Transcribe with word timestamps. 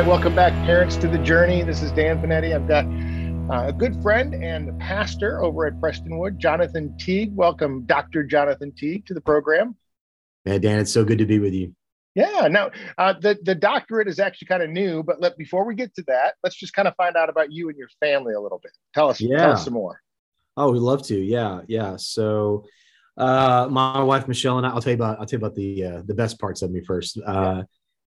right, 0.00 0.06
welcome 0.08 0.34
back, 0.34 0.52
parents, 0.66 0.96
to 0.96 1.06
the 1.06 1.18
journey. 1.18 1.62
This 1.62 1.80
is 1.80 1.92
Dan 1.92 2.20
Panetti. 2.20 2.52
I've 2.52 2.66
got 2.66 2.84
uh, 3.48 3.68
a 3.68 3.72
good 3.72 4.02
friend 4.02 4.34
and 4.34 4.76
pastor 4.80 5.40
over 5.40 5.66
at 5.66 5.74
Prestonwood, 5.74 6.36
Jonathan 6.38 6.96
Teague. 6.98 7.30
Welcome, 7.32 7.84
Dr. 7.86 8.24
Jonathan 8.24 8.72
Teague, 8.72 9.06
to 9.06 9.14
the 9.14 9.20
program. 9.20 9.76
Yeah, 10.44 10.58
Dan, 10.58 10.80
it's 10.80 10.92
so 10.92 11.04
good 11.04 11.18
to 11.18 11.26
be 11.26 11.38
with 11.38 11.54
you. 11.54 11.76
Yeah, 12.16 12.48
now 12.50 12.72
uh, 12.98 13.14
the 13.20 13.38
the 13.44 13.54
doctorate 13.54 14.08
is 14.08 14.18
actually 14.18 14.48
kind 14.48 14.64
of 14.64 14.70
new, 14.70 15.04
but 15.04 15.20
let 15.20 15.38
before 15.38 15.64
we 15.64 15.76
get 15.76 15.94
to 15.94 16.02
that, 16.08 16.34
let's 16.42 16.56
just 16.56 16.72
kind 16.72 16.88
of 16.88 16.96
find 16.96 17.16
out 17.16 17.28
about 17.28 17.52
you 17.52 17.68
and 17.68 17.78
your 17.78 17.88
family 18.00 18.34
a 18.34 18.40
little 18.40 18.58
bit. 18.60 18.72
Tell 18.94 19.10
us, 19.10 19.20
yeah. 19.20 19.36
tell 19.36 19.52
us 19.52 19.64
some 19.64 19.74
more. 19.74 20.00
Oh, 20.56 20.72
we'd 20.72 20.80
love 20.80 21.06
to. 21.06 21.16
Yeah, 21.16 21.60
yeah. 21.68 21.94
So, 21.98 22.64
uh, 23.16 23.68
my 23.70 24.02
wife 24.02 24.26
Michelle 24.26 24.58
and 24.58 24.66
I, 24.66 24.70
I'll 24.70 24.80
tell 24.80 24.90
you 24.90 24.96
about 24.96 25.20
I'll 25.20 25.26
tell 25.26 25.38
you 25.38 25.46
about 25.46 25.54
the 25.54 25.84
uh, 25.84 26.02
the 26.04 26.14
best 26.14 26.40
parts 26.40 26.62
of 26.62 26.72
me 26.72 26.82
first. 26.82 27.16
Uh, 27.24 27.58
yeah. 27.58 27.62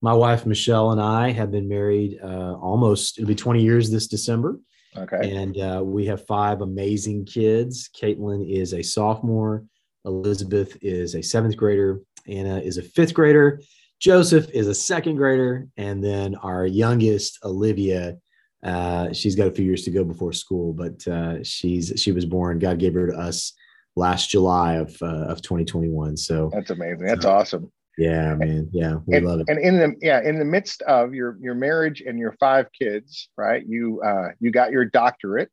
My 0.01 0.13
wife 0.13 0.45
Michelle 0.45 0.91
and 0.91 1.01
I 1.01 1.31
have 1.31 1.51
been 1.51 1.67
married 1.67 2.19
uh, 2.23 2.53
almost 2.53 3.17
it'll 3.17 3.27
be 3.27 3.35
20 3.35 3.61
years 3.61 3.91
this 3.91 4.07
December. 4.07 4.59
Okay. 4.97 5.31
And 5.31 5.57
uh, 5.57 5.81
we 5.83 6.05
have 6.07 6.25
five 6.25 6.61
amazing 6.61 7.25
kids. 7.25 7.89
Caitlin 7.89 8.49
is 8.49 8.73
a 8.73 8.81
sophomore. 8.81 9.63
Elizabeth 10.05 10.77
is 10.81 11.15
a 11.15 11.21
seventh 11.21 11.55
grader. 11.55 12.01
Anna 12.27 12.59
is 12.59 12.77
a 12.77 12.81
fifth 12.81 13.13
grader. 13.13 13.61
Joseph 13.99 14.49
is 14.51 14.67
a 14.67 14.75
second 14.75 15.15
grader. 15.15 15.67
And 15.77 16.03
then 16.03 16.35
our 16.35 16.65
youngest, 16.65 17.39
Olivia, 17.43 18.17
uh, 18.63 19.13
she's 19.13 19.35
got 19.35 19.47
a 19.47 19.51
few 19.51 19.65
years 19.65 19.83
to 19.83 19.91
go 19.91 20.03
before 20.03 20.33
school, 20.33 20.73
but 20.73 21.07
uh, 21.07 21.43
she's 21.43 21.93
she 21.97 22.11
was 22.11 22.25
born. 22.25 22.59
God 22.59 22.79
gave 22.79 22.93
her 22.93 23.07
to 23.07 23.17
us 23.17 23.53
last 23.95 24.29
July 24.29 24.75
of 24.75 24.95
uh, 25.01 25.25
of 25.27 25.41
2021. 25.41 26.17
So 26.17 26.49
that's 26.53 26.69
amazing. 26.69 27.05
That's 27.05 27.25
awesome. 27.25 27.71
Yeah, 28.01 28.33
man. 28.35 28.69
Yeah, 28.71 28.95
we 29.05 29.17
and, 29.17 29.25
love 29.25 29.39
it. 29.41 29.49
And 29.49 29.59
in 29.59 29.77
the 29.77 29.95
yeah, 30.01 30.21
in 30.21 30.39
the 30.39 30.45
midst 30.45 30.81
of 30.83 31.13
your 31.13 31.37
your 31.39 31.55
marriage 31.55 32.01
and 32.01 32.17
your 32.17 32.33
five 32.39 32.67
kids, 32.71 33.29
right? 33.37 33.63
You 33.65 34.01
uh, 34.01 34.29
you 34.39 34.51
got 34.51 34.71
your 34.71 34.85
doctorate. 34.85 35.49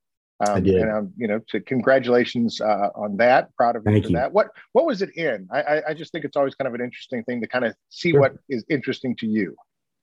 Um, 0.46 0.56
I 0.56 0.60
did. 0.60 0.76
And 0.76 0.90
um, 0.90 1.12
you 1.16 1.26
know, 1.26 1.40
so 1.48 1.58
congratulations 1.60 2.60
uh, 2.60 2.90
on 2.94 3.16
that. 3.18 3.54
Proud 3.56 3.76
of 3.76 3.82
you 3.86 4.02
for 4.02 4.08
that. 4.10 4.32
What 4.32 4.48
what 4.72 4.86
was 4.86 5.02
it 5.02 5.10
in? 5.16 5.48
I, 5.52 5.60
I, 5.62 5.82
I 5.88 5.94
just 5.94 6.12
think 6.12 6.24
it's 6.24 6.36
always 6.36 6.54
kind 6.54 6.68
of 6.68 6.74
an 6.74 6.80
interesting 6.80 7.24
thing 7.24 7.40
to 7.40 7.46
kind 7.46 7.64
of 7.64 7.74
see 7.90 8.12
sure. 8.12 8.20
what 8.20 8.32
is 8.48 8.64
interesting 8.70 9.16
to 9.16 9.26
you. 9.26 9.54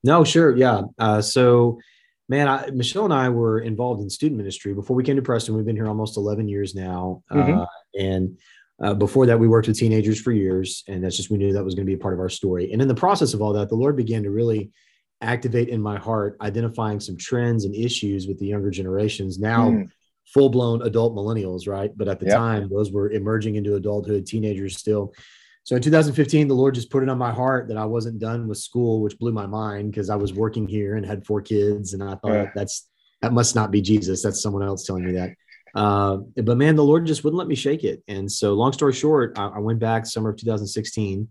No, 0.03 0.23
sure, 0.23 0.55
yeah. 0.55 0.81
Uh, 0.99 1.21
so, 1.21 1.79
man, 2.29 2.47
I, 2.47 2.69
Michelle 2.71 3.05
and 3.05 3.13
I 3.13 3.29
were 3.29 3.59
involved 3.61 4.03
in 4.03 4.09
student 4.09 4.37
ministry 4.37 4.73
before 4.73 4.95
we 4.95 5.03
came 5.03 5.15
to 5.15 5.21
Preston. 5.21 5.55
We've 5.55 5.65
been 5.65 5.75
here 5.75 5.87
almost 5.87 6.17
eleven 6.17 6.47
years 6.47 6.75
now, 6.75 7.23
mm-hmm. 7.31 7.61
uh, 7.61 7.65
and 7.97 8.37
uh, 8.83 8.93
before 8.93 9.25
that, 9.25 9.39
we 9.39 9.47
worked 9.47 9.67
with 9.67 9.77
teenagers 9.77 10.19
for 10.19 10.31
years, 10.31 10.83
and 10.87 11.03
that's 11.03 11.15
just 11.15 11.29
we 11.29 11.37
knew 11.37 11.53
that 11.53 11.63
was 11.63 11.75
going 11.75 11.85
to 11.85 11.89
be 11.89 11.95
a 11.95 12.01
part 12.01 12.13
of 12.13 12.19
our 12.19 12.29
story. 12.29 12.71
And 12.71 12.81
in 12.81 12.87
the 12.87 12.95
process 12.95 13.33
of 13.33 13.41
all 13.41 13.53
that, 13.53 13.69
the 13.69 13.75
Lord 13.75 13.95
began 13.95 14.23
to 14.23 14.31
really 14.31 14.71
activate 15.21 15.69
in 15.69 15.81
my 15.81 15.97
heart, 15.97 16.37
identifying 16.41 16.99
some 16.99 17.17
trends 17.17 17.63
and 17.63 17.73
issues 17.73 18.27
with 18.27 18.37
the 18.39 18.47
younger 18.47 18.69
generations. 18.69 19.39
Now, 19.39 19.69
mm. 19.69 19.89
full 20.33 20.49
blown 20.49 20.81
adult 20.81 21.15
millennials, 21.15 21.67
right? 21.67 21.91
But 21.95 22.09
at 22.09 22.19
the 22.19 22.27
yep. 22.27 22.35
time, 22.35 22.69
those 22.69 22.91
were 22.91 23.11
emerging 23.11 23.55
into 23.55 23.75
adulthood, 23.75 24.25
teenagers 24.25 24.77
still. 24.77 25.13
So 25.63 25.75
in 25.75 25.81
2015, 25.81 26.47
the 26.47 26.53
Lord 26.53 26.75
just 26.75 26.91
put 26.91 27.01
it 27.01 27.09
on 27.09 27.17
my 27.17 27.31
heart 27.31 27.69
that 27.69 27.77
I 27.77 27.85
wasn't 27.85 28.19
done 28.19 28.47
with 28.47 28.59
school, 28.59 29.01
which 29.01 29.17
blew 29.17 29.31
my 29.31 29.47
mind 29.47 29.89
because 29.89 30.09
I 30.09 30.15
was 30.15 30.33
working 30.33 30.67
here 30.67 30.95
and 30.95 31.05
had 31.05 31.25
four 31.25 31.41
kids, 31.41 31.93
and 31.93 32.03
I 32.03 32.15
thought 32.15 32.33
yeah. 32.33 32.51
that's 32.53 32.87
that 33.21 33.33
must 33.33 33.55
not 33.55 33.71
be 33.71 33.81
Jesus. 33.81 34.21
That's 34.21 34.41
someone 34.41 34.61
else 34.61 34.85
telling 34.85 35.05
me 35.05 35.13
that. 35.13 35.31
Uh, 35.75 36.17
but 36.37 36.57
man, 36.57 36.75
the 36.75 36.83
Lord 36.83 37.05
just 37.05 37.23
wouldn't 37.23 37.37
let 37.37 37.49
me 37.49 37.55
shake 37.55 37.83
it. 37.83 38.01
And 38.07 38.31
so, 38.31 38.53
long 38.53 38.71
story 38.71 38.93
short, 38.93 39.37
I, 39.37 39.47
I 39.47 39.59
went 39.59 39.79
back 39.79 40.05
summer 40.05 40.29
of 40.29 40.37
2016, 40.37 41.27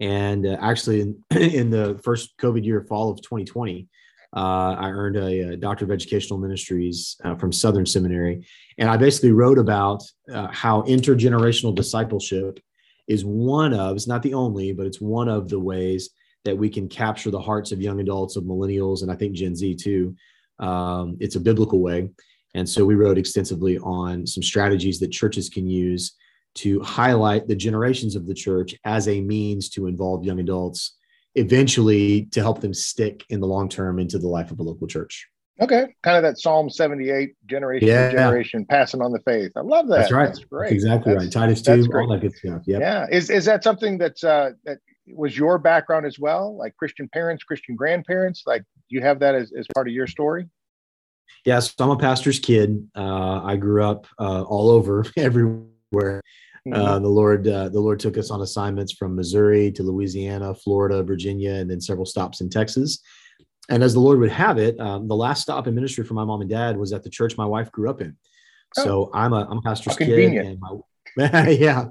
and 0.00 0.46
uh, 0.46 0.56
actually 0.60 1.00
in, 1.00 1.24
in, 1.30 1.70
the 1.70 2.00
first 2.02 2.36
COVID 2.38 2.64
year, 2.64 2.84
fall 2.88 3.12
of 3.12 3.22
2020, 3.22 3.86
uh, 4.36 4.40
I 4.40 4.90
earned 4.90 5.16
a, 5.16 5.52
a, 5.52 5.56
Doctor 5.56 5.84
of 5.84 5.92
Educational 5.92 6.40
Ministries 6.40 7.16
uh, 7.24 7.36
from 7.36 7.52
Southern 7.52 7.86
Seminary, 7.86 8.44
and 8.78 8.90
I 8.90 8.96
basically 8.96 9.30
wrote 9.30 9.58
about 9.58 10.02
uh, 10.32 10.48
how 10.50 10.82
intergenerational 10.82 11.74
discipleship 11.74 12.58
is 13.06 13.24
one 13.24 13.72
of, 13.72 13.94
it's 13.94 14.08
not 14.08 14.22
the 14.22 14.34
only, 14.34 14.72
but 14.72 14.86
it's 14.86 15.00
one 15.00 15.28
of 15.28 15.48
the 15.48 15.60
ways 15.60 16.10
that 16.44 16.56
we 16.56 16.68
can 16.68 16.88
capture 16.88 17.30
the 17.30 17.40
hearts 17.40 17.70
of 17.70 17.80
young 17.80 18.00
adults, 18.00 18.34
of 18.34 18.42
millennials, 18.42 19.02
and 19.02 19.10
I 19.12 19.14
think 19.14 19.34
Gen 19.34 19.54
Z 19.54 19.76
too. 19.76 20.16
Um, 20.58 21.16
it's 21.20 21.36
a 21.36 21.40
biblical 21.40 21.80
way. 21.80 22.10
And 22.54 22.68
so 22.68 22.84
we 22.84 22.94
wrote 22.94 23.18
extensively 23.18 23.78
on 23.78 24.26
some 24.26 24.42
strategies 24.42 25.00
that 25.00 25.10
churches 25.10 25.48
can 25.48 25.68
use 25.68 26.14
to 26.56 26.80
highlight 26.80 27.48
the 27.48 27.56
generations 27.56 28.14
of 28.14 28.26
the 28.26 28.34
church 28.34 28.74
as 28.84 29.08
a 29.08 29.20
means 29.20 29.68
to 29.70 29.86
involve 29.86 30.24
young 30.24 30.38
adults, 30.38 30.96
eventually 31.34 32.26
to 32.26 32.40
help 32.40 32.60
them 32.60 32.72
stick 32.72 33.24
in 33.28 33.40
the 33.40 33.46
long 33.46 33.68
term 33.68 33.98
into 33.98 34.18
the 34.18 34.28
life 34.28 34.50
of 34.50 34.60
a 34.60 34.62
local 34.62 34.86
church. 34.86 35.28
Okay, 35.60 35.86
kind 36.02 36.16
of 36.16 36.24
that 36.24 36.38
Psalm 36.38 36.68
78 36.68 37.34
generation 37.46 37.86
yeah. 37.86 38.10
generation 38.10 38.66
passing 38.68 39.00
on 39.00 39.12
the 39.12 39.20
faith. 39.20 39.52
I 39.54 39.60
love 39.60 39.86
that. 39.88 39.98
That's 39.98 40.12
right. 40.12 40.26
That's 40.26 40.44
great. 40.44 40.70
That's 40.70 40.72
exactly 40.72 41.12
that's, 41.12 41.24
right. 41.26 41.32
Titus 41.32 41.62
2, 41.62 41.88
all 41.94 42.08
that 42.08 42.20
good 42.20 42.34
stuff. 42.34 42.62
Yep. 42.66 42.80
Yeah. 42.80 43.06
Is 43.10 43.30
is 43.30 43.44
that 43.44 43.62
something 43.62 43.96
that's 43.96 44.24
uh 44.24 44.50
that 44.64 44.78
was 45.06 45.38
your 45.38 45.58
background 45.58 46.06
as 46.06 46.18
well? 46.18 46.56
Like 46.56 46.76
Christian 46.76 47.08
parents, 47.08 47.44
Christian 47.44 47.76
grandparents? 47.76 48.42
Like 48.46 48.62
do 48.62 48.96
you 48.96 49.00
have 49.02 49.20
that 49.20 49.36
as, 49.36 49.52
as 49.56 49.66
part 49.74 49.86
of 49.86 49.94
your 49.94 50.08
story? 50.08 50.48
Yeah, 51.44 51.58
so 51.58 51.72
I'm 51.80 51.90
a 51.90 51.96
pastor's 51.96 52.38
kid. 52.38 52.88
Uh, 52.96 53.42
I 53.42 53.56
grew 53.56 53.84
up 53.84 54.06
uh, 54.18 54.42
all 54.42 54.70
over, 54.70 55.04
everywhere. 55.16 56.22
Uh, 56.72 56.76
mm-hmm. 56.76 57.02
the 57.02 57.10
Lord, 57.10 57.46
uh, 57.46 57.68
the 57.68 57.80
Lord 57.80 58.00
took 58.00 58.16
us 58.16 58.30
on 58.30 58.40
assignments 58.40 58.92
from 58.92 59.14
Missouri 59.14 59.70
to 59.72 59.82
Louisiana, 59.82 60.54
Florida, 60.54 61.02
Virginia, 61.02 61.52
and 61.52 61.70
then 61.70 61.80
several 61.80 62.06
stops 62.06 62.40
in 62.40 62.48
Texas. 62.48 63.00
And 63.68 63.82
as 63.82 63.92
the 63.92 64.00
Lord 64.00 64.18
would 64.20 64.30
have 64.30 64.56
it, 64.56 64.80
um, 64.80 65.06
the 65.06 65.16
last 65.16 65.42
stop 65.42 65.66
in 65.66 65.74
ministry 65.74 66.04
for 66.04 66.14
my 66.14 66.24
mom 66.24 66.40
and 66.40 66.48
dad 66.48 66.78
was 66.78 66.92
at 66.94 67.02
the 67.02 67.10
church 67.10 67.36
my 67.36 67.44
wife 67.44 67.70
grew 67.70 67.90
up 67.90 68.00
in. 68.00 68.16
Oh. 68.78 68.84
So 68.84 69.10
I'm 69.12 69.34
a 69.34 69.46
I'm 69.50 69.58
a 69.58 69.62
pastor's 69.62 69.96
kid, 69.96 70.36
and 70.36 70.58
my 70.58 70.78
yeah, 71.48 71.86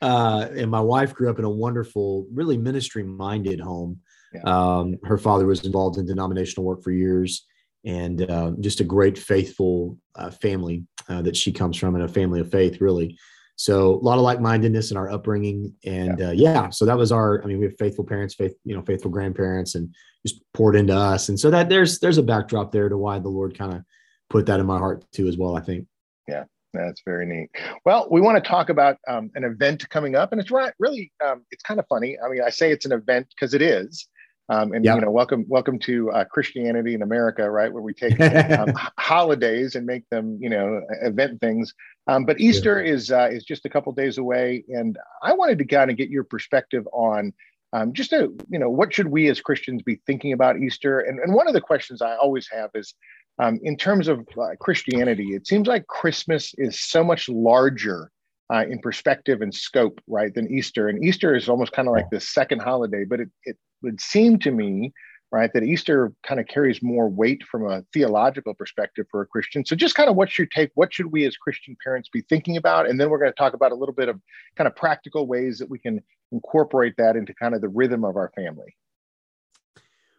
uh, 0.00 0.48
and 0.52 0.70
my 0.70 0.80
wife 0.80 1.12
grew 1.12 1.28
up 1.28 1.38
in 1.38 1.44
a 1.44 1.50
wonderful, 1.50 2.26
really 2.32 2.56
ministry 2.56 3.02
minded 3.02 3.60
home. 3.60 4.00
Yeah. 4.32 4.42
Um, 4.42 4.98
her 5.04 5.18
father 5.18 5.46
was 5.46 5.64
involved 5.64 5.98
in 5.98 6.06
denominational 6.06 6.64
work 6.64 6.82
for 6.82 6.90
years 6.90 7.46
and 7.84 8.28
uh, 8.30 8.52
just 8.60 8.80
a 8.80 8.84
great 8.84 9.18
faithful 9.18 9.98
uh, 10.16 10.30
family 10.30 10.84
uh, 11.08 11.22
that 11.22 11.36
she 11.36 11.52
comes 11.52 11.76
from 11.76 11.94
and 11.94 12.04
a 12.04 12.08
family 12.08 12.40
of 12.40 12.50
faith 12.50 12.80
really 12.80 13.16
so 13.56 13.94
a 13.94 14.02
lot 14.02 14.16
of 14.16 14.22
like-mindedness 14.22 14.90
in 14.90 14.96
our 14.96 15.10
upbringing 15.10 15.72
and 15.84 16.18
yeah. 16.18 16.28
Uh, 16.28 16.32
yeah. 16.32 16.70
so 16.70 16.84
that 16.84 16.96
was 16.96 17.12
our 17.12 17.42
i 17.42 17.46
mean 17.46 17.58
we 17.58 17.64
have 17.64 17.76
faithful 17.78 18.04
parents 18.04 18.34
faith 18.34 18.54
you 18.64 18.74
know 18.74 18.82
faithful 18.82 19.10
grandparents 19.10 19.74
and 19.74 19.94
just 20.26 20.40
poured 20.54 20.76
into 20.76 20.94
us 20.94 21.28
and 21.28 21.38
so 21.38 21.50
that 21.50 21.68
there's 21.68 21.98
there's 22.00 22.18
a 22.18 22.22
backdrop 22.22 22.72
there 22.72 22.88
to 22.88 22.96
why 22.96 23.18
the 23.18 23.28
lord 23.28 23.56
kind 23.56 23.72
of 23.72 23.82
put 24.30 24.46
that 24.46 24.60
in 24.60 24.66
my 24.66 24.78
heart 24.78 25.04
too 25.12 25.28
as 25.28 25.36
well 25.36 25.56
i 25.56 25.60
think 25.60 25.86
yeah 26.26 26.44
that's 26.74 27.02
very 27.04 27.24
neat. 27.24 27.50
Well, 27.84 28.08
we 28.10 28.20
want 28.20 28.42
to 28.42 28.48
talk 28.48 28.68
about 28.68 28.98
um, 29.06 29.30
an 29.34 29.44
event 29.44 29.88
coming 29.88 30.16
up, 30.16 30.32
and 30.32 30.40
it's 30.40 30.50
right. 30.50 30.72
Really, 30.78 31.12
um, 31.24 31.44
it's 31.50 31.62
kind 31.62 31.78
of 31.78 31.86
funny. 31.86 32.18
I 32.18 32.28
mean, 32.28 32.42
I 32.42 32.50
say 32.50 32.72
it's 32.72 32.84
an 32.84 32.92
event 32.92 33.28
because 33.30 33.54
it 33.54 33.62
is, 33.62 34.08
um, 34.48 34.72
and 34.72 34.84
yep. 34.84 34.96
you 34.96 35.00
know, 35.02 35.10
welcome, 35.10 35.44
welcome 35.48 35.78
to 35.80 36.10
uh, 36.10 36.24
Christianity 36.24 36.94
in 36.94 37.02
America, 37.02 37.50
right? 37.50 37.72
Where 37.72 37.82
we 37.82 37.94
take 37.94 38.20
um, 38.20 38.72
holidays 38.98 39.74
and 39.74 39.86
make 39.86 40.08
them, 40.10 40.38
you 40.40 40.50
know, 40.50 40.82
event 41.02 41.40
things. 41.40 41.72
Um, 42.06 42.24
but 42.24 42.40
Easter 42.40 42.82
yeah. 42.82 42.92
is 42.92 43.10
uh, 43.10 43.28
is 43.32 43.44
just 43.44 43.64
a 43.64 43.70
couple 43.70 43.92
days 43.92 44.18
away, 44.18 44.64
and 44.68 44.98
I 45.22 45.32
wanted 45.32 45.58
to 45.58 45.64
kind 45.64 45.90
of 45.90 45.96
get 45.96 46.10
your 46.10 46.24
perspective 46.24 46.86
on 46.92 47.32
um, 47.74 47.92
just 47.92 48.12
a, 48.12 48.30
you 48.48 48.58
know, 48.58 48.70
what 48.70 48.94
should 48.94 49.08
we 49.08 49.28
as 49.28 49.40
Christians 49.40 49.82
be 49.82 50.00
thinking 50.06 50.32
about 50.32 50.60
Easter? 50.60 51.00
And, 51.00 51.18
and 51.18 51.34
one 51.34 51.48
of 51.48 51.54
the 51.54 51.60
questions 51.60 52.00
I 52.00 52.16
always 52.16 52.48
have 52.52 52.70
is, 52.74 52.94
um, 53.40 53.58
in 53.64 53.76
terms 53.76 54.06
of 54.06 54.20
uh, 54.40 54.50
Christianity, 54.60 55.34
it 55.34 55.48
seems 55.48 55.66
like 55.66 55.88
Christmas 55.88 56.54
is 56.56 56.80
so 56.80 57.02
much 57.02 57.28
larger 57.28 58.12
uh, 58.52 58.64
in 58.70 58.78
perspective 58.78 59.42
and 59.42 59.52
scope, 59.52 60.00
right, 60.06 60.32
than 60.32 60.52
Easter. 60.52 60.88
And 60.88 61.02
Easter 61.02 61.34
is 61.34 61.48
almost 61.48 61.72
kind 61.72 61.88
of 61.88 61.94
like 61.94 62.08
the 62.10 62.20
second 62.20 62.62
holiday, 62.62 63.04
but 63.04 63.18
it, 63.18 63.30
it 63.44 63.56
would 63.84 64.00
seem 64.00 64.38
to 64.40 64.50
me, 64.50 64.92
right, 65.30 65.52
that 65.54 65.62
Easter 65.62 66.12
kind 66.26 66.40
of 66.40 66.46
carries 66.46 66.82
more 66.82 67.08
weight 67.08 67.42
from 67.44 67.70
a 67.70 67.82
theological 67.92 68.54
perspective 68.54 69.06
for 69.10 69.20
a 69.20 69.26
Christian. 69.26 69.64
So, 69.64 69.76
just 69.76 69.94
kind 69.94 70.10
of 70.10 70.16
what's 70.16 70.36
your 70.38 70.48
take? 70.48 70.70
What 70.74 70.92
should 70.92 71.12
we 71.12 71.24
as 71.26 71.36
Christian 71.36 71.76
parents 71.84 72.08
be 72.08 72.22
thinking 72.28 72.56
about? 72.56 72.88
And 72.88 72.98
then 72.98 73.10
we're 73.10 73.18
going 73.18 73.30
to 73.30 73.36
talk 73.36 73.54
about 73.54 73.72
a 73.72 73.76
little 73.76 73.94
bit 73.94 74.08
of 74.08 74.20
kind 74.56 74.66
of 74.66 74.74
practical 74.74 75.26
ways 75.26 75.58
that 75.58 75.70
we 75.70 75.78
can 75.78 76.02
incorporate 76.32 76.94
that 76.98 77.16
into 77.16 77.32
kind 77.34 77.54
of 77.54 77.60
the 77.60 77.68
rhythm 77.68 78.04
of 78.04 78.16
our 78.16 78.32
family. 78.34 78.74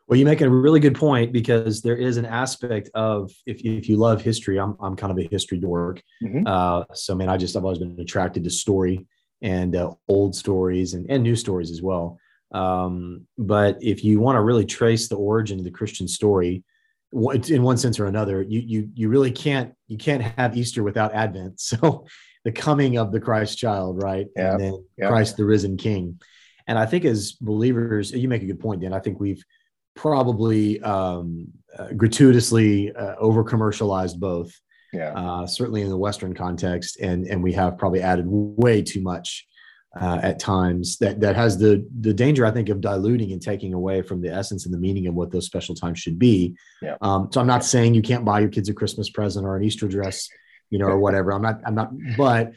Well, 0.07 0.19
you 0.19 0.25
make 0.25 0.41
a 0.41 0.49
really 0.49 0.79
good 0.79 0.95
point 0.95 1.31
because 1.31 1.81
there 1.81 1.97
is 1.97 2.17
an 2.17 2.25
aspect 2.25 2.91
of 2.93 3.31
if, 3.47 3.61
if 3.61 3.89
you 3.89 3.97
love 3.97 4.21
history, 4.21 4.59
I'm, 4.59 4.75
I'm 4.79 4.95
kind 4.95 5.11
of 5.11 5.17
a 5.17 5.27
history 5.27 5.57
dork. 5.57 6.01
Mm-hmm. 6.23 6.45
Uh, 6.45 6.83
so, 6.93 7.15
man, 7.15 7.27
I 7.27 7.37
just, 7.37 7.55
I've 7.55 7.63
always 7.63 7.79
been 7.79 7.99
attracted 7.99 8.43
to 8.43 8.51
story 8.51 9.07
and 9.41 9.75
uh, 9.75 9.91
old 10.07 10.35
stories 10.35 10.93
and, 10.93 11.09
and 11.09 11.23
new 11.23 11.35
stories 11.35 11.71
as 11.71 11.81
well. 11.81 12.19
Um, 12.51 13.27
but 13.37 13.77
if 13.81 14.03
you 14.03 14.19
want 14.19 14.37
to 14.37 14.41
really 14.41 14.65
trace 14.65 15.07
the 15.07 15.17
origin 15.17 15.59
of 15.59 15.65
the 15.65 15.71
Christian 15.71 16.07
story, 16.07 16.63
in 17.11 17.63
one 17.63 17.77
sense 17.77 17.99
or 17.99 18.07
another, 18.07 18.41
you 18.41 18.59
you 18.59 18.89
you 18.93 19.09
really 19.09 19.31
can't 19.31 19.73
you 19.87 19.97
can't 19.97 20.21
have 20.21 20.57
Easter 20.57 20.83
without 20.83 21.13
Advent. 21.13 21.59
So 21.59 22.05
the 22.43 22.51
coming 22.51 22.97
of 22.97 23.11
the 23.11 23.19
Christ 23.19 23.57
child, 23.57 24.01
right? 24.03 24.27
And 24.35 24.59
then. 24.59 24.85
Christ 25.09 25.35
the 25.35 25.45
risen 25.45 25.77
King. 25.77 26.19
And 26.67 26.77
I 26.77 26.85
think 26.85 27.03
as 27.03 27.33
believers, 27.33 28.11
you 28.11 28.27
make 28.27 28.43
a 28.43 28.45
good 28.45 28.59
point, 28.59 28.81
Dan. 28.81 28.93
I 28.93 28.99
think 28.99 29.19
we've 29.19 29.43
probably 29.95 30.79
um, 30.81 31.47
uh, 31.77 31.87
gratuitously 31.93 32.95
uh, 32.95 33.15
over 33.17 33.43
commercialized 33.43 34.19
both. 34.19 34.53
Yeah. 34.93 35.13
Uh, 35.13 35.47
certainly 35.47 35.81
in 35.81 35.89
the 35.89 35.97
Western 35.97 36.33
context, 36.33 36.99
and 36.99 37.25
and 37.25 37.43
we 37.43 37.51
have 37.53 37.77
probably 37.77 38.01
added 38.01 38.25
way 38.27 38.81
too 38.81 39.01
much 39.01 39.45
uh, 39.99 40.19
at 40.21 40.39
times 40.39 40.97
that 40.97 41.21
that 41.21 41.35
has 41.35 41.57
the 41.57 41.87
the 42.01 42.13
danger 42.13 42.45
I 42.45 42.51
think 42.51 42.69
of 42.69 42.81
diluting 42.81 43.31
and 43.31 43.41
taking 43.41 43.73
away 43.73 44.01
from 44.01 44.21
the 44.21 44.33
essence 44.33 44.65
and 44.65 44.73
the 44.73 44.77
meaning 44.77 45.07
of 45.07 45.13
what 45.13 45.31
those 45.31 45.45
special 45.45 45.73
times 45.73 45.99
should 45.99 46.19
be. 46.19 46.55
Yeah. 46.81 46.97
Um, 47.01 47.29
so 47.31 47.39
I'm 47.39 47.47
not 47.47 47.63
saying 47.63 47.93
you 47.93 48.01
can't 48.01 48.25
buy 48.25 48.41
your 48.41 48.49
kids 48.49 48.67
a 48.67 48.73
Christmas 48.73 49.09
present 49.09 49.45
or 49.45 49.55
an 49.55 49.63
Easter 49.63 49.87
dress, 49.87 50.27
you 50.69 50.79
know, 50.79 50.87
or 50.87 50.99
whatever. 50.99 51.31
I'm 51.31 51.41
not. 51.41 51.61
I'm 51.65 51.75
not. 51.75 51.91
But 52.17 52.51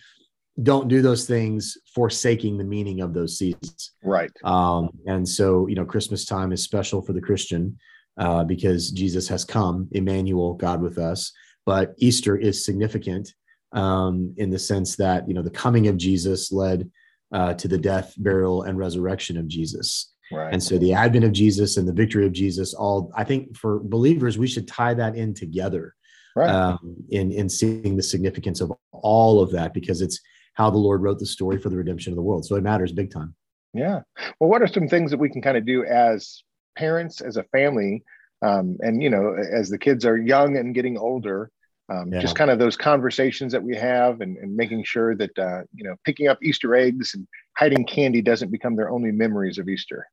don't 0.61 0.88
do 0.88 1.00
those 1.00 1.26
things 1.26 1.79
forsaking 1.94 2.58
the 2.58 2.64
meaning 2.64 3.00
of 3.00 3.14
those 3.14 3.38
seasons. 3.38 3.93
Right. 4.02 4.32
Um, 4.43 4.91
and 5.06 5.29
so 5.29 5.69
you 5.69 5.76
know, 5.76 5.84
Christmas 5.84 6.25
time 6.25 6.50
is 6.50 6.64
special 6.64 7.02
for 7.02 7.12
the 7.12 7.20
Christian 7.20 7.79
uh, 8.19 8.43
because 8.43 8.91
Jesus 8.91 9.29
has 9.29 9.44
come, 9.44 9.88
Emmanuel, 9.93 10.55
God 10.55 10.82
with 10.82 10.99
us. 10.99 11.32
But 11.64 11.94
Easter 11.99 12.37
is 12.37 12.64
significant 12.64 13.32
um, 13.73 14.34
in 14.38 14.50
the 14.50 14.58
sense 14.58 14.96
that 14.96 15.29
you 15.29 15.34
know 15.34 15.43
the 15.43 15.50
coming 15.50 15.87
of 15.87 15.96
Jesus 15.96 16.50
led 16.50 16.91
uh, 17.33 17.55
to 17.55 17.69
the 17.69 17.79
death, 17.79 18.15
burial, 18.19 18.63
and 18.63 18.79
resurrection 18.79 19.37
of 19.37 19.49
Jesus. 19.49 20.13
Right. 20.31 20.53
And 20.53 20.63
so 20.63 20.77
the 20.79 20.93
advent 20.93 21.25
of 21.25 21.33
Jesus 21.33 21.77
and 21.77 21.89
the 21.89 21.93
victory 21.93 22.27
of 22.27 22.33
Jesus, 22.33 22.75
all 22.75 23.11
I 23.17 23.25
think 23.25 23.57
for 23.57 23.81
believers, 23.81 24.37
we 24.37 24.47
should 24.47 24.69
tie 24.69 24.95
that 24.95 25.17
in 25.17 25.33
together 25.35 25.95
right. 26.37 26.51
um, 26.51 26.97
in 27.11 27.33
in 27.33 27.49
seeing 27.49 27.97
the 27.97 28.03
significance 28.03 28.61
of 28.61 28.73
all 28.93 29.41
of 29.41 29.51
that 29.53 29.75
because 29.75 30.01
it's 30.01 30.21
how 30.55 30.71
the 30.71 30.79
Lord 30.79 31.03
wrote 31.03 31.19
the 31.19 31.27
story 31.27 31.59
for 31.59 31.69
the 31.69 31.77
redemption 31.77 32.13
of 32.13 32.17
the 32.17 32.23
world. 32.23 32.45
So 32.45 32.57
it 32.57 32.63
matters 32.63 32.93
big 32.93 33.11
time. 33.11 33.35
Yeah. 33.75 34.01
Well, 34.41 34.51
what 34.51 34.63
are 34.63 34.67
some 34.67 34.89
things 34.89 35.11
that 35.11 35.21
we 35.21 35.31
can 35.31 35.43
kind 35.43 35.57
of 35.57 35.65
do 35.65 35.85
as 35.85 36.43
parents, 36.77 37.21
as 37.21 37.37
a 37.37 37.45
family, 37.45 38.03
um, 38.43 38.77
and 38.81 39.03
you 39.03 39.11
know, 39.11 39.35
as 39.35 39.69
the 39.69 39.79
kids 39.79 40.05
are 40.05 40.17
young 40.17 40.57
and 40.57 40.75
getting 40.75 40.99
older, 40.99 41.51
um, 41.90 42.12
yeah. 42.12 42.20
just 42.20 42.37
kind 42.37 42.50
of 42.50 42.58
those 42.58 42.76
conversations 42.76 43.52
that 43.52 43.62
we 43.62 43.75
have 43.75 44.20
and, 44.20 44.37
and 44.38 44.55
making 44.55 44.85
sure 44.85 45.14
that 45.17 45.37
uh, 45.38 45.62
you 45.75 45.85
know 45.85 45.94
picking 46.05 46.29
up 46.29 46.38
easter 46.43 46.75
eggs 46.75 47.14
and 47.14 47.26
hiding 47.56 47.85
candy 47.85 48.23
doesn't 48.23 48.50
become 48.50 48.76
their 48.76 48.90
only 48.90 49.11
memories 49.11 49.58
of 49.58 49.69
easter 49.69 50.06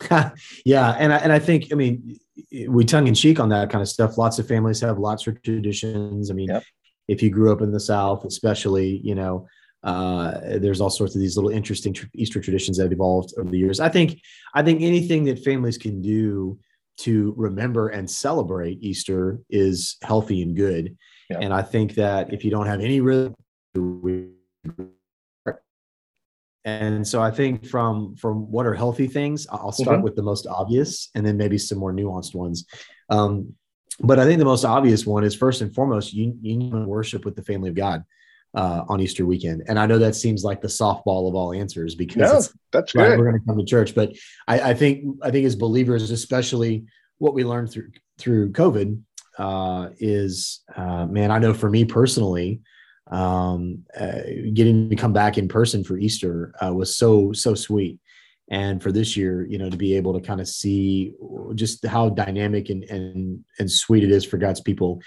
yeah 0.64 0.96
and 0.98 1.12
I, 1.12 1.16
and 1.18 1.32
I 1.32 1.38
think 1.38 1.68
i 1.70 1.76
mean 1.76 2.18
we 2.68 2.84
tongue 2.84 3.06
in 3.06 3.14
cheek 3.14 3.38
on 3.38 3.50
that 3.50 3.70
kind 3.70 3.82
of 3.82 3.88
stuff 3.88 4.18
lots 4.18 4.38
of 4.38 4.48
families 4.48 4.80
have 4.80 4.98
lots 4.98 5.26
of 5.26 5.40
traditions 5.42 6.30
i 6.30 6.34
mean 6.34 6.48
yep. 6.48 6.64
if 7.08 7.22
you 7.22 7.30
grew 7.30 7.52
up 7.52 7.60
in 7.60 7.70
the 7.70 7.80
south 7.80 8.24
especially 8.24 9.00
you 9.04 9.14
know 9.14 9.46
uh, 9.84 10.58
there's 10.58 10.80
all 10.80 10.90
sorts 10.90 11.16
of 11.16 11.20
these 11.20 11.36
little 11.36 11.50
interesting 11.50 11.92
tr- 11.92 12.06
easter 12.14 12.40
traditions 12.40 12.76
that 12.76 12.84
have 12.84 12.92
evolved 12.92 13.34
over 13.38 13.50
the 13.50 13.58
years 13.58 13.80
i 13.80 13.88
think 13.88 14.20
i 14.54 14.62
think 14.62 14.80
anything 14.80 15.24
that 15.24 15.44
families 15.44 15.78
can 15.78 16.00
do 16.00 16.58
to 16.98 17.34
remember 17.36 17.88
and 17.88 18.10
celebrate 18.10 18.82
Easter 18.82 19.40
is 19.50 19.96
healthy 20.02 20.42
and 20.42 20.56
good. 20.56 20.96
Yeah. 21.30 21.38
And 21.40 21.52
I 21.52 21.62
think 21.62 21.94
that 21.94 22.32
if 22.32 22.44
you 22.44 22.50
don't 22.50 22.66
have 22.66 22.80
any 22.80 23.00
rhythm, 23.00 23.34
and 26.64 27.06
so 27.06 27.20
I 27.20 27.30
think 27.30 27.66
from 27.66 28.14
from 28.16 28.50
what 28.50 28.66
are 28.66 28.74
healthy 28.74 29.06
things, 29.06 29.46
I'll 29.50 29.72
start 29.72 29.96
mm-hmm. 29.96 30.04
with 30.04 30.16
the 30.16 30.22
most 30.22 30.46
obvious, 30.46 31.10
and 31.14 31.26
then 31.26 31.36
maybe 31.36 31.58
some 31.58 31.78
more 31.78 31.92
nuanced 31.92 32.34
ones. 32.34 32.66
Um, 33.08 33.54
but 34.00 34.18
I 34.18 34.24
think 34.24 34.38
the 34.38 34.44
most 34.44 34.64
obvious 34.64 35.06
one 35.06 35.24
is 35.24 35.34
first 35.34 35.60
and 35.60 35.74
foremost, 35.74 36.12
you 36.12 36.36
you 36.40 36.56
need 36.56 36.72
to 36.72 36.84
worship 36.84 37.24
with 37.24 37.34
the 37.34 37.42
family 37.42 37.68
of 37.68 37.74
God 37.74 38.04
uh, 38.54 38.84
on 38.88 39.00
Easter 39.00 39.24
weekend. 39.24 39.62
And 39.66 39.78
I 39.78 39.86
know 39.86 39.98
that 39.98 40.14
seems 40.14 40.44
like 40.44 40.60
the 40.60 40.68
softball 40.68 41.28
of 41.28 41.34
all 41.34 41.52
answers 41.52 41.94
because 41.94 42.16
no, 42.16 42.60
that's 42.72 42.94
right, 42.94 43.10
good. 43.10 43.18
We're 43.18 43.30
going 43.30 43.40
to 43.40 43.46
come 43.46 43.58
to 43.58 43.64
church, 43.64 43.94
but 43.94 44.12
I, 44.46 44.70
I, 44.70 44.74
think 44.74 45.04
I 45.22 45.30
think 45.30 45.46
as 45.46 45.56
believers, 45.56 46.10
especially 46.10 46.84
what 47.18 47.34
we 47.34 47.44
learned 47.44 47.70
through 47.70 47.90
through 48.18 48.52
COVID, 48.52 49.00
uh, 49.38 49.88
is 49.98 50.60
uh, 50.76 51.06
man. 51.06 51.30
I 51.30 51.38
know 51.38 51.54
for 51.54 51.70
me 51.70 51.84
personally, 51.84 52.60
um, 53.10 53.84
uh, 53.98 54.20
getting 54.52 54.90
to 54.90 54.96
come 54.96 55.12
back 55.12 55.38
in 55.38 55.48
person 55.48 55.82
for 55.84 55.96
Easter 55.98 56.54
uh, 56.64 56.72
was 56.72 56.96
so 56.96 57.32
so 57.32 57.54
sweet. 57.54 57.98
And 58.50 58.82
for 58.82 58.92
this 58.92 59.16
year, 59.16 59.46
you 59.46 59.56
know, 59.56 59.70
to 59.70 59.78
be 59.78 59.96
able 59.96 60.12
to 60.12 60.20
kind 60.20 60.40
of 60.40 60.48
see 60.48 61.14
just 61.54 61.86
how 61.86 62.10
dynamic 62.10 62.68
and 62.68 62.84
and 62.84 63.42
and 63.58 63.70
sweet 63.70 64.04
it 64.04 64.10
is 64.10 64.26
for 64.26 64.36
God's 64.36 64.60
people 64.60 65.00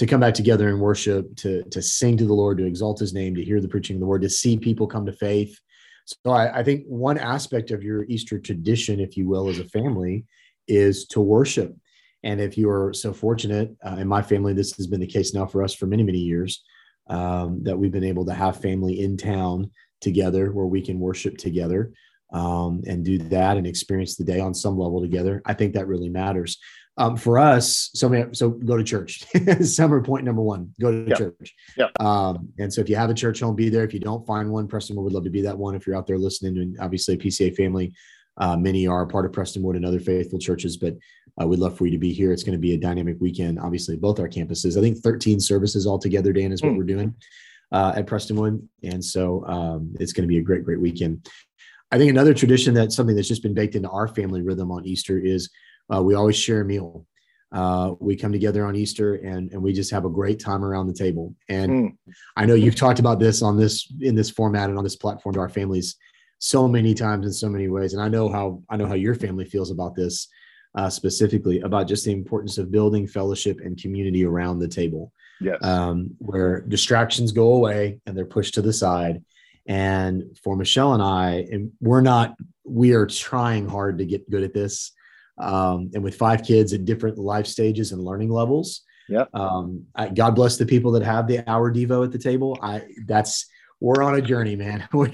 to 0.00 0.06
come 0.06 0.20
back 0.20 0.32
together 0.32 0.70
and 0.70 0.80
worship, 0.80 1.36
to 1.36 1.62
to 1.64 1.82
sing 1.82 2.16
to 2.16 2.24
the 2.24 2.32
Lord, 2.32 2.56
to 2.56 2.64
exalt 2.64 2.98
His 2.98 3.12
name, 3.12 3.34
to 3.34 3.44
hear 3.44 3.60
the 3.60 3.68
preaching 3.68 3.96
of 3.96 4.00
the 4.00 4.06
word, 4.06 4.22
to 4.22 4.30
see 4.30 4.56
people 4.56 4.86
come 4.86 5.04
to 5.04 5.12
faith. 5.12 5.60
So 6.06 6.30
I, 6.30 6.60
I 6.60 6.64
think 6.64 6.86
one 6.86 7.18
aspect 7.18 7.70
of 7.70 7.82
your 7.82 8.04
Easter 8.04 8.38
tradition, 8.38 8.98
if 8.98 9.18
you 9.18 9.28
will, 9.28 9.50
as 9.50 9.58
a 9.58 9.64
family, 9.66 10.24
is 10.66 11.04
to 11.08 11.20
worship. 11.20 11.76
And 12.22 12.40
if 12.40 12.56
you 12.56 12.70
are 12.70 12.94
so 12.94 13.12
fortunate, 13.12 13.76
uh, 13.84 13.96
in 13.96 14.08
my 14.08 14.22
family, 14.22 14.54
this 14.54 14.74
has 14.78 14.86
been 14.86 15.00
the 15.00 15.06
case 15.06 15.34
now 15.34 15.44
for 15.44 15.62
us 15.62 15.74
for 15.74 15.84
many, 15.84 16.02
many 16.02 16.18
years, 16.18 16.64
um, 17.08 17.62
that 17.64 17.78
we've 17.78 17.92
been 17.92 18.02
able 18.02 18.24
to 18.24 18.32
have 18.32 18.62
family 18.62 19.00
in 19.02 19.18
town 19.18 19.70
together 20.00 20.50
where 20.50 20.66
we 20.66 20.80
can 20.80 20.98
worship 20.98 21.36
together 21.36 21.92
um, 22.32 22.80
and 22.86 23.04
do 23.04 23.18
that 23.18 23.58
and 23.58 23.66
experience 23.66 24.16
the 24.16 24.24
day 24.24 24.40
on 24.40 24.54
some 24.54 24.78
level 24.78 25.02
together. 25.02 25.42
I 25.44 25.52
think 25.52 25.74
that 25.74 25.88
really 25.88 26.08
matters 26.08 26.56
um, 27.00 27.16
for 27.16 27.38
us, 27.38 27.88
so 27.94 28.28
so 28.32 28.50
go 28.50 28.76
to 28.76 28.84
church. 28.84 29.24
Summer 29.62 30.02
point 30.02 30.22
number 30.22 30.42
one: 30.42 30.74
go 30.78 30.92
to 30.92 31.08
yeah. 31.08 31.16
church. 31.16 31.54
Yeah. 31.74 31.88
Um, 31.98 32.50
and 32.58 32.70
so 32.70 32.82
if 32.82 32.90
you 32.90 32.96
have 32.96 33.08
a 33.08 33.14
church 33.14 33.40
home, 33.40 33.56
be 33.56 33.70
there. 33.70 33.84
If 33.84 33.94
you 33.94 34.00
don't 34.00 34.26
find 34.26 34.50
one, 34.50 34.68
Prestonwood 34.68 35.04
would 35.04 35.14
love 35.14 35.24
to 35.24 35.30
be 35.30 35.40
that 35.40 35.56
one. 35.56 35.74
If 35.74 35.86
you're 35.86 35.96
out 35.96 36.06
there 36.06 36.18
listening, 36.18 36.58
and 36.58 36.76
obviously 36.78 37.16
PCA 37.16 37.56
family, 37.56 37.94
uh, 38.36 38.54
many 38.54 38.86
are 38.86 39.06
part 39.06 39.24
of 39.24 39.32
Prestonwood 39.32 39.76
and 39.76 39.86
other 39.86 39.98
faithful 39.98 40.38
churches, 40.38 40.76
but 40.76 40.94
uh, 41.40 41.46
we'd 41.46 41.58
love 41.58 41.78
for 41.78 41.86
you 41.86 41.92
to 41.92 41.98
be 41.98 42.12
here. 42.12 42.32
It's 42.32 42.42
going 42.42 42.52
to 42.52 42.58
be 42.58 42.74
a 42.74 42.78
dynamic 42.78 43.16
weekend. 43.18 43.58
Obviously, 43.58 43.96
both 43.96 44.20
our 44.20 44.28
campuses. 44.28 44.76
I 44.76 44.82
think 44.82 44.98
13 44.98 45.40
services 45.40 45.86
altogether. 45.86 46.34
Dan 46.34 46.52
is 46.52 46.62
what 46.62 46.72
mm. 46.72 46.76
we're 46.76 46.84
doing 46.84 47.14
uh, 47.72 47.94
at 47.96 48.06
Prestonwood, 48.06 48.62
and 48.82 49.02
so 49.02 49.42
um, 49.46 49.94
it's 49.98 50.12
going 50.12 50.24
to 50.24 50.32
be 50.32 50.38
a 50.38 50.42
great, 50.42 50.64
great 50.64 50.80
weekend. 50.80 51.26
I 51.90 51.96
think 51.96 52.10
another 52.10 52.34
tradition 52.34 52.74
that's 52.74 52.94
something 52.94 53.16
that's 53.16 53.26
just 53.26 53.42
been 53.42 53.54
baked 53.54 53.74
into 53.74 53.88
our 53.88 54.06
family 54.06 54.42
rhythm 54.42 54.70
on 54.70 54.84
Easter 54.84 55.18
is 55.18 55.48
uh, 55.92 56.02
we 56.02 56.14
always 56.14 56.36
share 56.36 56.60
a 56.60 56.64
meal. 56.64 57.06
Uh, 57.52 57.94
we 57.98 58.14
come 58.14 58.30
together 58.30 58.64
on 58.64 58.76
Easter 58.76 59.16
and, 59.16 59.50
and 59.52 59.60
we 59.60 59.72
just 59.72 59.90
have 59.90 60.04
a 60.04 60.10
great 60.10 60.38
time 60.38 60.64
around 60.64 60.86
the 60.86 60.94
table. 60.94 61.34
And 61.48 61.70
mm. 61.70 62.14
I 62.36 62.46
know 62.46 62.54
you've 62.54 62.76
talked 62.76 63.00
about 63.00 63.18
this 63.18 63.42
on 63.42 63.56
this 63.56 63.92
in 64.00 64.14
this 64.14 64.30
format 64.30 64.68
and 64.68 64.78
on 64.78 64.84
this 64.84 64.96
platform 64.96 65.34
to 65.34 65.40
our 65.40 65.48
families 65.48 65.96
so 66.38 66.68
many 66.68 66.94
times 66.94 67.26
in 67.26 67.32
so 67.32 67.48
many 67.48 67.68
ways. 67.68 67.92
And 67.92 68.02
I 68.02 68.08
know 68.08 68.28
how 68.28 68.62
I 68.70 68.76
know 68.76 68.86
how 68.86 68.94
your 68.94 69.16
family 69.16 69.44
feels 69.44 69.72
about 69.72 69.96
this 69.96 70.28
uh, 70.74 70.88
specifically 70.88 71.60
about 71.60 71.88
just 71.88 72.04
the 72.04 72.12
importance 72.12 72.58
of 72.58 72.70
building 72.70 73.06
fellowship 73.06 73.60
and 73.60 73.80
community 73.80 74.24
around 74.24 74.58
the 74.58 74.68
table. 74.68 75.12
Yes. 75.40 75.58
Um, 75.62 76.10
where 76.18 76.60
distractions 76.60 77.32
go 77.32 77.54
away 77.54 77.98
and 78.06 78.16
they're 78.16 78.26
pushed 78.26 78.54
to 78.54 78.62
the 78.62 78.72
side. 78.72 79.24
And 79.66 80.36
for 80.42 80.54
Michelle 80.54 80.92
and 80.94 81.02
I, 81.02 81.46
and 81.50 81.72
we're 81.80 82.02
not, 82.02 82.36
we 82.64 82.92
are 82.92 83.06
trying 83.06 83.66
hard 83.66 83.98
to 83.98 84.04
get 84.04 84.30
good 84.30 84.42
at 84.42 84.52
this 84.52 84.92
um, 85.40 85.90
and 85.94 86.02
with 86.02 86.14
five 86.16 86.42
kids 86.42 86.72
at 86.72 86.84
different 86.84 87.18
life 87.18 87.46
stages 87.46 87.92
and 87.92 88.02
learning 88.02 88.30
levels. 88.30 88.82
Yeah. 89.08 89.24
Um, 89.34 89.86
I, 89.94 90.08
God 90.08 90.36
bless 90.36 90.56
the 90.56 90.66
people 90.66 90.92
that 90.92 91.02
have 91.02 91.26
the 91.26 91.48
hour 91.50 91.72
Devo 91.72 92.04
at 92.04 92.12
the 92.12 92.18
table. 92.18 92.58
I 92.62 92.82
that's 93.06 93.46
we're 93.80 94.02
on 94.02 94.14
a 94.14 94.20
journey, 94.20 94.56
man. 94.56 94.86
we, 94.92 95.08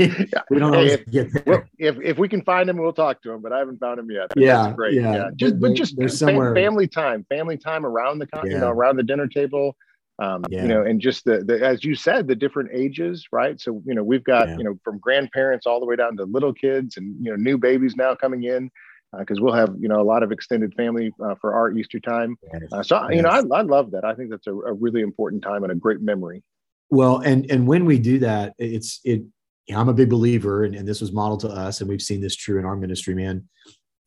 we 0.51 0.59
don't 0.59 0.75
hey, 0.75 0.93
if, 0.93 1.07
get 1.07 1.45
there. 1.45 1.69
If, 1.79 1.99
if 2.01 2.19
we 2.19 2.29
can 2.29 2.43
find 2.43 2.69
him, 2.69 2.79
we'll 2.79 2.93
talk 2.93 3.23
to 3.23 3.33
him, 3.33 3.41
but 3.41 3.53
I 3.53 3.59
haven't 3.59 3.79
found 3.79 4.01
him 4.01 4.11
yet. 4.11 4.33
Yeah. 4.37 4.73
Great. 4.73 4.95
Yeah. 4.95 5.15
yeah. 5.15 5.31
Just, 5.37 5.61
but 5.61 5.75
just 5.75 5.97
there's 5.97 6.19
somewhere 6.19 6.55
family 6.55 6.89
time, 6.89 7.25
family 7.29 7.57
time 7.57 7.87
around 7.87 8.19
the, 8.19 8.29
yeah. 8.35 8.43
you 8.45 8.59
know, 8.59 8.71
around 8.71 8.97
the 8.97 9.05
dinner 9.05 9.29
table. 9.29 9.77
Um, 10.19 10.45
yeah. 10.49 10.63
you 10.63 10.69
know, 10.69 10.83
and 10.83 10.99
just 10.99 11.27
the, 11.27 11.45
the, 11.45 11.63
as 11.65 11.85
you 11.85 11.95
said, 11.95 12.27
the 12.27 12.35
different 12.35 12.71
ages, 12.73 13.29
right? 13.33 13.61
So, 13.61 13.83
you 13.85 13.95
know, 13.95 14.03
we've 14.03 14.25
got, 14.25 14.49
yeah. 14.49 14.57
you 14.57 14.65
know, 14.65 14.79
from 14.83 14.99
grandparents 14.99 15.67
all 15.67 15.79
the 15.79 15.85
way 15.85 15.95
down 15.95 16.17
to 16.17 16.25
little 16.25 16.55
kids 16.55 16.97
and, 16.97 17.15
you 17.23 17.31
know, 17.31 17.37
new 17.37 17.59
babies 17.59 17.97
now 17.97 18.15
coming 18.15 18.45
in 18.45 18.71
because 19.19 19.39
uh, 19.39 19.43
we'll 19.43 19.55
have 19.55 19.75
you 19.79 19.89
know 19.89 20.01
a 20.01 20.05
lot 20.05 20.23
of 20.23 20.33
extended 20.33 20.75
family 20.75 21.13
uh, 21.25 21.35
for 21.41 21.55
our 21.55 21.71
Easter 21.71 22.01
time. 22.01 22.37
Uh, 22.73 22.83
so 22.83 23.01
yes. 23.03 23.17
you 23.17 23.23
know, 23.23 23.29
I, 23.29 23.39
I, 23.39 23.63
love 23.63 23.91
that. 23.93 24.05
I 24.05 24.15
think 24.15 24.31
that's 24.31 24.47
a, 24.47 24.53
a, 24.53 24.73
really 24.73 25.01
important 25.01 25.43
time 25.43 25.63
and 25.63 25.73
a 25.73 25.75
great 25.75 26.01
memory. 26.01 26.43
Well, 26.91 27.19
and 27.19 27.51
and 27.51 27.67
when 27.67 27.85
we 27.85 27.99
do 27.99 28.19
that, 28.21 28.55
it's 28.59 29.01
it. 29.05 29.23
You 29.67 29.75
know, 29.75 29.81
I'm 29.81 29.89
a 29.89 29.95
big 29.95 30.11
believer, 30.11 30.65
and, 30.65 30.77
and 30.77 30.87
this 30.87 31.01
was 31.01 31.13
modeled 31.13 31.41
to 31.41 31.49
us, 31.49 31.81
and 31.81 31.89
we've 31.89 32.03
seen 32.03 32.21
this 32.21 32.37
true 32.37 32.59
in 32.59 32.65
our 32.65 32.77
ministry, 32.77 33.15
man. 33.15 33.49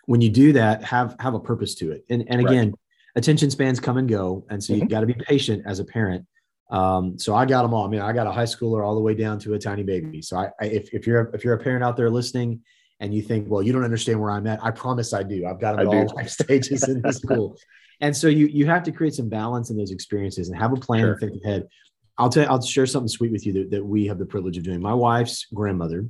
When 0.06 0.22
you 0.22 0.30
do 0.30 0.54
that, 0.54 0.84
have 0.84 1.16
have 1.20 1.34
a 1.34 1.40
purpose 1.40 1.76
to 1.76 1.92
it, 1.92 2.06
and 2.10 2.24
and 2.30 2.42
again, 2.42 2.68
right. 2.68 2.76
attention 3.16 3.52
spans 3.52 3.80
come 3.80 3.98
and 3.98 4.08
go, 4.08 4.46
and 4.50 4.64
so 4.64 4.74
mm-hmm. 4.74 4.84
you 4.84 4.90
got 4.90 5.02
to 5.02 5.06
be 5.06 5.14
patient 5.14 5.64
as 5.66 5.80
a 5.80 5.86
parent. 5.86 6.26
Um, 6.72 7.18
so 7.18 7.36
I 7.36 7.46
got 7.46 7.64
them 7.64 7.74
all. 7.74 7.86
I 7.86 7.90
mean, 7.90 8.02
I 8.02 8.14
got 8.14 8.28
a 8.28 8.32
high 8.32 8.44
schooler 8.44 8.86
all 8.86 8.94
the 8.94 9.02
way 9.02 9.16
down 9.16 9.40
to 9.40 9.56
a 9.56 9.60
tiny 9.60 9.84
baby. 9.84 10.22
So 10.22 10.38
I, 10.38 10.52
I 10.62 10.66
if, 10.66 10.94
if 10.94 11.08
you're 11.08 11.32
if 11.34 11.44
you're 11.44 11.56
a 11.56 11.60
parent 11.60 11.84
out 11.84 11.98
there 11.98 12.10
listening 12.10 12.62
and 13.00 13.14
you 13.14 13.22
think, 13.22 13.50
well, 13.50 13.64
you 13.64 13.72
don't 13.72 13.84
understand 13.84 14.20
where 14.20 14.32
I'm 14.32 14.46
at. 14.48 14.64
I 14.64 14.72
promise 14.72 15.14
I 15.14 15.24
do. 15.24 15.46
I've 15.46 15.60
got 15.60 15.78
them 15.78 15.88
at 15.88 15.94
all 15.94 16.16
life 16.16 16.30
stages 16.42 16.88
in 16.88 17.02
this 17.02 17.18
school. 17.18 17.58
And 18.02 18.16
so 18.16 18.28
you 18.28 18.48
you 18.48 18.66
have 18.66 18.84
to 18.84 18.92
create 18.92 19.14
some 19.14 19.30
balance 19.30 19.70
in 19.70 19.78
those 19.78 19.92
experiences 19.92 20.50
and 20.50 20.58
have 20.58 20.72
a 20.72 20.78
plan 20.78 21.02
sure. 21.02 21.12
and 21.12 21.20
think 21.20 21.44
ahead. 21.44 21.68
I'll 22.18 22.30
tell 22.30 22.44
you, 22.44 22.50
I'll 22.50 22.62
share 22.62 22.86
something 22.86 23.08
sweet 23.08 23.32
with 23.32 23.46
you 23.46 23.54
that, 23.54 23.72
that 23.72 23.86
we 23.86 24.06
have 24.08 24.20
the 24.20 24.26
privilege 24.26 24.58
of 24.58 24.64
doing. 24.64 24.82
My 24.82 24.94
wife's 24.94 25.46
grandmother 25.54 26.06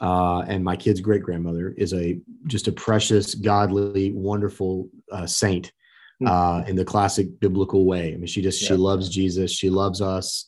uh, 0.00 0.40
and 0.46 0.64
my 0.64 0.76
kid's 0.76 1.00
great 1.00 1.22
grandmother 1.22 1.74
is 1.76 1.92
a 1.92 2.18
just 2.46 2.68
a 2.68 2.72
precious, 2.72 3.34
godly, 3.34 4.12
wonderful 4.12 4.88
uh, 5.12 5.26
saint 5.26 5.72
hmm. 6.20 6.26
uh, 6.26 6.62
in 6.62 6.76
the 6.76 6.84
classic 6.84 7.38
biblical 7.40 7.84
way. 7.84 8.14
I 8.14 8.16
mean, 8.16 8.26
she 8.26 8.42
just, 8.42 8.62
yeah. 8.62 8.68
she 8.68 8.74
loves 8.74 9.08
Jesus. 9.08 9.52
She 9.52 9.70
loves 9.70 10.00
us. 10.00 10.46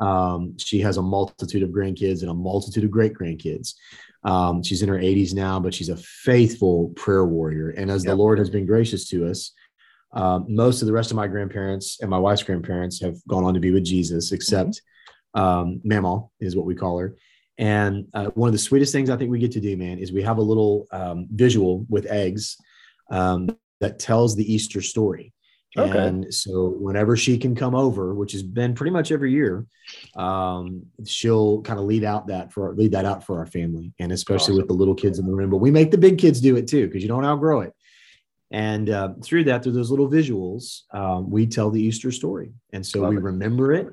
Um, 0.00 0.56
she 0.58 0.80
has 0.80 0.96
a 0.96 1.02
multitude 1.02 1.62
of 1.62 1.70
grandkids 1.70 2.22
and 2.22 2.30
a 2.30 2.34
multitude 2.34 2.84
of 2.84 2.90
great 2.90 3.14
grandkids. 3.14 3.74
Um, 4.24 4.62
she's 4.62 4.82
in 4.82 4.88
her 4.88 4.98
80s 4.98 5.34
now, 5.34 5.60
but 5.60 5.74
she's 5.74 5.90
a 5.90 5.96
faithful 5.96 6.88
prayer 6.96 7.24
warrior. 7.24 7.70
And 7.70 7.90
as 7.90 8.04
yep. 8.04 8.12
the 8.12 8.16
Lord 8.16 8.38
has 8.38 8.50
been 8.50 8.66
gracious 8.66 9.08
to 9.10 9.28
us, 9.28 9.52
um, 10.14 10.46
most 10.48 10.80
of 10.80 10.86
the 10.86 10.92
rest 10.92 11.10
of 11.10 11.16
my 11.16 11.26
grandparents 11.26 11.98
and 12.00 12.08
my 12.08 12.18
wife's 12.18 12.42
grandparents 12.42 13.00
have 13.00 13.16
gone 13.26 13.44
on 13.44 13.54
to 13.54 13.60
be 13.60 13.72
with 13.72 13.84
Jesus, 13.84 14.32
except 14.32 14.80
mm-hmm. 15.36 15.40
um, 15.40 15.80
Mama 15.84 16.24
is 16.40 16.56
what 16.56 16.66
we 16.66 16.74
call 16.74 16.98
her. 16.98 17.16
And 17.58 18.06
uh, 18.14 18.26
one 18.34 18.48
of 18.48 18.52
the 18.52 18.58
sweetest 18.58 18.92
things 18.92 19.10
I 19.10 19.16
think 19.16 19.30
we 19.30 19.38
get 19.38 19.52
to 19.52 19.60
do, 19.60 19.76
man, 19.76 19.98
is 19.98 20.12
we 20.12 20.22
have 20.22 20.38
a 20.38 20.42
little 20.42 20.86
um, 20.90 21.28
visual 21.30 21.86
with 21.88 22.06
eggs 22.06 22.56
um, 23.10 23.48
that 23.80 23.98
tells 23.98 24.34
the 24.34 24.52
Easter 24.52 24.80
story. 24.80 25.33
Okay. 25.76 26.06
And 26.06 26.32
so 26.32 26.68
whenever 26.68 27.16
she 27.16 27.36
can 27.36 27.54
come 27.54 27.74
over, 27.74 28.14
which 28.14 28.32
has 28.32 28.42
been 28.42 28.74
pretty 28.74 28.92
much 28.92 29.10
every 29.10 29.32
year, 29.32 29.66
um, 30.14 30.86
she'll 31.04 31.62
kind 31.62 31.80
of 31.80 31.86
lead 31.86 32.04
out 32.04 32.28
that 32.28 32.52
for 32.52 32.74
lead 32.74 32.92
that 32.92 33.04
out 33.04 33.24
for 33.24 33.38
our 33.38 33.46
family, 33.46 33.92
and 33.98 34.12
especially 34.12 34.52
awesome. 34.52 34.56
with 34.58 34.68
the 34.68 34.74
little 34.74 34.94
kids 34.94 35.18
in 35.18 35.26
the 35.26 35.34
room. 35.34 35.50
But 35.50 35.56
we 35.58 35.70
make 35.70 35.90
the 35.90 35.98
big 35.98 36.18
kids 36.18 36.40
do 36.40 36.56
it 36.56 36.68
too 36.68 36.86
because 36.86 37.02
you 37.02 37.08
don't 37.08 37.24
outgrow 37.24 37.60
it. 37.60 37.72
And 38.50 38.88
uh, 38.88 39.14
through 39.22 39.44
that, 39.44 39.64
through 39.64 39.72
those 39.72 39.90
little 39.90 40.08
visuals, 40.08 40.82
um, 40.92 41.28
we 41.28 41.46
tell 41.46 41.70
the 41.70 41.82
Easter 41.82 42.12
story, 42.12 42.52
and 42.72 42.86
so 42.86 43.00
Love 43.00 43.10
we 43.10 43.16
it. 43.16 43.22
remember 43.22 43.72
it, 43.72 43.88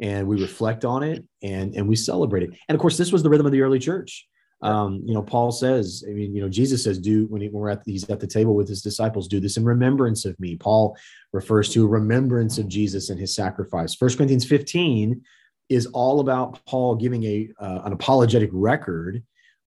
and 0.00 0.26
we 0.26 0.40
reflect 0.40 0.84
on 0.84 1.04
it, 1.04 1.24
and 1.42 1.76
and 1.76 1.88
we 1.88 1.94
celebrate 1.94 2.42
it. 2.42 2.50
And 2.68 2.74
of 2.74 2.80
course, 2.80 2.96
this 2.96 3.12
was 3.12 3.22
the 3.22 3.30
rhythm 3.30 3.46
of 3.46 3.52
the 3.52 3.62
early 3.62 3.78
church. 3.78 4.26
Um, 4.62 5.02
you 5.04 5.14
know, 5.14 5.22
Paul 5.22 5.52
says, 5.52 6.04
I 6.06 6.12
mean, 6.12 6.34
you 6.34 6.42
know, 6.42 6.48
Jesus 6.48 6.84
says, 6.84 6.98
do 6.98 7.26
when, 7.26 7.40
he, 7.40 7.48
when 7.48 7.62
we're 7.62 7.70
at, 7.70 7.82
he's 7.86 8.08
at 8.10 8.20
the 8.20 8.26
table 8.26 8.54
with 8.54 8.68
his 8.68 8.82
disciples, 8.82 9.26
do 9.26 9.40
this 9.40 9.56
in 9.56 9.64
remembrance 9.64 10.24
of 10.24 10.38
me. 10.38 10.56
Paul 10.56 10.96
refers 11.32 11.70
to 11.70 11.86
remembrance 11.86 12.58
of 12.58 12.68
Jesus 12.68 13.08
and 13.08 13.18
his 13.18 13.34
sacrifice. 13.34 13.94
First 13.94 14.18
Corinthians 14.18 14.44
15 14.44 15.22
is 15.70 15.86
all 15.86 16.20
about 16.20 16.64
Paul 16.66 16.96
giving 16.96 17.24
a, 17.24 17.48
uh, 17.58 17.80
an 17.84 17.92
apologetic 17.92 18.50
record 18.52 19.22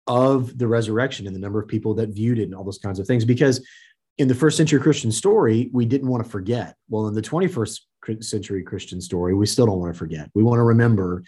of 0.05 0.57
the 0.57 0.67
resurrection 0.67 1.25
and 1.25 1.35
the 1.35 1.39
number 1.39 1.61
of 1.61 1.67
people 1.67 1.93
that 1.95 2.09
viewed 2.09 2.37
it 2.37 2.43
and 2.43 2.55
all 2.55 2.63
those 2.63 2.77
kinds 2.77 2.99
of 2.99 3.07
things. 3.07 3.25
Because 3.25 3.65
in 4.17 4.27
the 4.27 4.35
first 4.35 4.57
century 4.57 4.79
Christian 4.79 5.11
story, 5.11 5.69
we 5.73 5.85
didn't 5.85 6.09
want 6.09 6.23
to 6.23 6.29
forget. 6.29 6.75
Well, 6.89 7.07
in 7.07 7.15
the 7.15 7.21
21st 7.21 7.79
century 8.19 8.63
Christian 8.63 9.01
story, 9.01 9.33
we 9.33 9.45
still 9.45 9.65
don't 9.65 9.79
want 9.79 9.93
to 9.93 9.97
forget. 9.97 10.29
We 10.35 10.43
want 10.43 10.59
to 10.59 10.63
remember 10.63 11.23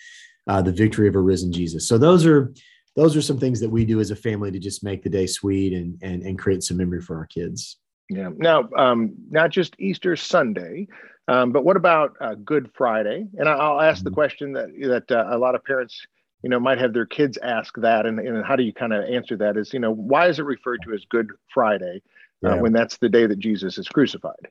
uh, 0.47 0.61
the 0.61 0.71
victory 0.71 1.07
of 1.07 1.15
a 1.15 1.19
risen 1.19 1.51
Jesus. 1.51 1.87
So 1.87 1.97
those 1.97 2.25
are 2.25 2.53
those 2.95 3.15
are 3.15 3.21
some 3.21 3.37
things 3.37 3.59
that 3.59 3.69
we 3.69 3.85
do 3.85 3.99
as 3.99 4.11
a 4.11 4.15
family 4.15 4.51
to 4.51 4.59
just 4.59 4.83
make 4.83 5.03
the 5.03 5.09
day 5.09 5.27
sweet 5.27 5.73
and 5.73 5.97
and, 6.01 6.23
and 6.23 6.39
create 6.39 6.63
some 6.63 6.77
memory 6.77 7.01
for 7.01 7.17
our 7.17 7.27
kids. 7.27 7.77
Yeah. 8.09 8.29
Now, 8.37 8.69
um, 8.77 9.13
not 9.29 9.49
just 9.49 9.75
Easter 9.79 10.15
Sunday, 10.15 10.87
um, 11.27 11.51
but 11.51 11.65
what 11.65 11.75
about 11.75 12.15
uh, 12.21 12.35
Good 12.35 12.69
Friday? 12.75 13.27
And 13.37 13.49
I'll 13.49 13.81
ask 13.81 13.99
mm-hmm. 13.99 14.09
the 14.09 14.11
question 14.11 14.53
that 14.53 14.69
that 15.07 15.11
uh, 15.11 15.35
a 15.35 15.37
lot 15.37 15.55
of 15.55 15.63
parents, 15.63 16.05
you 16.43 16.49
know, 16.49 16.59
might 16.59 16.77
have 16.77 16.93
their 16.93 17.05
kids 17.05 17.37
ask 17.41 17.75
that, 17.77 18.05
and, 18.05 18.19
and 18.19 18.45
how 18.45 18.55
do 18.55 18.63
you 18.63 18.73
kind 18.73 18.93
of 18.93 19.03
answer 19.05 19.35
that? 19.37 19.57
Is 19.57 19.73
you 19.73 19.79
know, 19.79 19.91
why 19.91 20.27
is 20.27 20.39
it 20.39 20.43
referred 20.43 20.81
to 20.83 20.93
as 20.93 21.03
Good 21.09 21.31
Friday 21.53 22.01
uh, 22.45 22.55
yeah. 22.55 22.61
when 22.61 22.73
that's 22.73 22.97
the 22.97 23.09
day 23.09 23.25
that 23.25 23.39
Jesus 23.39 23.77
is 23.77 23.87
crucified? 23.87 24.47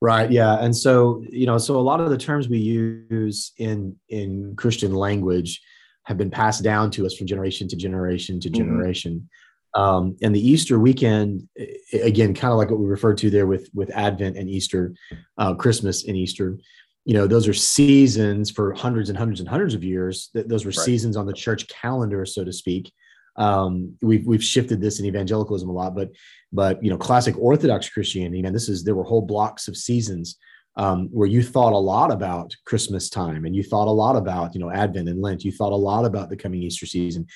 Right. 0.00 0.30
Yeah. 0.30 0.54
And 0.60 0.76
so, 0.76 1.24
you 1.28 1.44
know, 1.44 1.58
so 1.58 1.76
a 1.76 1.82
lot 1.82 2.00
of 2.00 2.08
the 2.08 2.16
terms 2.16 2.48
we 2.48 2.58
use 2.58 3.52
in 3.58 3.96
in 4.08 4.54
Christian 4.56 4.94
language 4.94 5.60
have 6.08 6.16
been 6.16 6.30
passed 6.30 6.64
down 6.64 6.90
to 6.90 7.04
us 7.04 7.14
from 7.14 7.26
generation 7.26 7.68
to 7.68 7.76
generation 7.76 8.40
to 8.40 8.48
mm-hmm. 8.48 8.56
generation. 8.56 9.28
Mm-hmm. 9.76 9.80
Um, 9.80 10.16
and 10.22 10.34
the 10.34 10.40
Easter 10.40 10.78
weekend, 10.78 11.46
again, 11.92 12.32
kind 12.32 12.50
of 12.50 12.56
like 12.56 12.70
what 12.70 12.80
we 12.80 12.86
referred 12.86 13.18
to 13.18 13.30
there 13.30 13.46
with 13.46 13.68
with 13.74 13.90
Advent 13.90 14.38
and 14.38 14.48
Easter, 14.48 14.94
uh, 15.36 15.54
Christmas 15.54 16.06
and 16.06 16.16
Easter. 16.16 16.58
You 17.04 17.12
know, 17.12 17.26
those 17.26 17.46
are 17.46 17.52
seasons 17.52 18.50
for 18.50 18.72
hundreds 18.72 19.10
and 19.10 19.18
hundreds 19.18 19.40
and 19.40 19.48
hundreds 19.48 19.74
of 19.74 19.84
years. 19.84 20.30
Those 20.32 20.64
were 20.64 20.70
right. 20.70 20.86
seasons 20.86 21.16
on 21.16 21.26
the 21.26 21.34
church 21.34 21.68
calendar, 21.68 22.24
so 22.24 22.42
to 22.42 22.52
speak. 22.52 22.90
Um, 23.36 23.94
we've 24.00 24.26
we've 24.26 24.42
shifted 24.42 24.80
this 24.80 25.00
in 25.00 25.04
evangelicalism 25.04 25.68
a 25.68 25.72
lot, 25.72 25.94
but 25.94 26.08
but 26.50 26.82
you 26.82 26.88
know, 26.88 26.96
classic 26.96 27.36
Orthodox 27.38 27.90
Christianity, 27.90 28.40
man, 28.40 28.54
this 28.54 28.70
is 28.70 28.82
there 28.82 28.94
were 28.94 29.04
whole 29.04 29.22
blocks 29.22 29.68
of 29.68 29.76
seasons 29.76 30.38
um, 30.78 31.08
where 31.10 31.28
you 31.28 31.42
thought 31.42 31.72
a 31.72 31.76
lot 31.76 32.12
about 32.12 32.54
Christmas 32.64 33.10
time 33.10 33.44
and 33.44 33.54
you 33.54 33.64
thought 33.64 33.88
a 33.88 33.90
lot 33.90 34.14
about, 34.14 34.54
you 34.54 34.60
know, 34.60 34.70
Advent 34.70 35.08
and 35.08 35.20
Lent. 35.20 35.44
You 35.44 35.50
thought 35.50 35.72
a 35.72 35.76
lot 35.76 36.04
about 36.04 36.30
the 36.30 36.36
coming 36.36 36.62
Easter 36.62 36.86
season. 36.86 37.26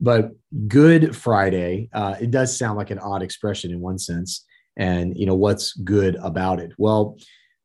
But 0.00 0.30
Good 0.68 1.14
Friday, 1.14 1.90
uh, 1.92 2.14
it 2.20 2.30
does 2.30 2.56
sound 2.56 2.78
like 2.78 2.90
an 2.90 3.00
odd 3.00 3.22
expression 3.22 3.72
in 3.72 3.80
one 3.80 3.98
sense. 3.98 4.46
And, 4.76 5.18
you 5.18 5.26
know, 5.26 5.34
what's 5.34 5.74
good 5.74 6.14
about 6.22 6.60
it? 6.60 6.72
Well, 6.78 7.18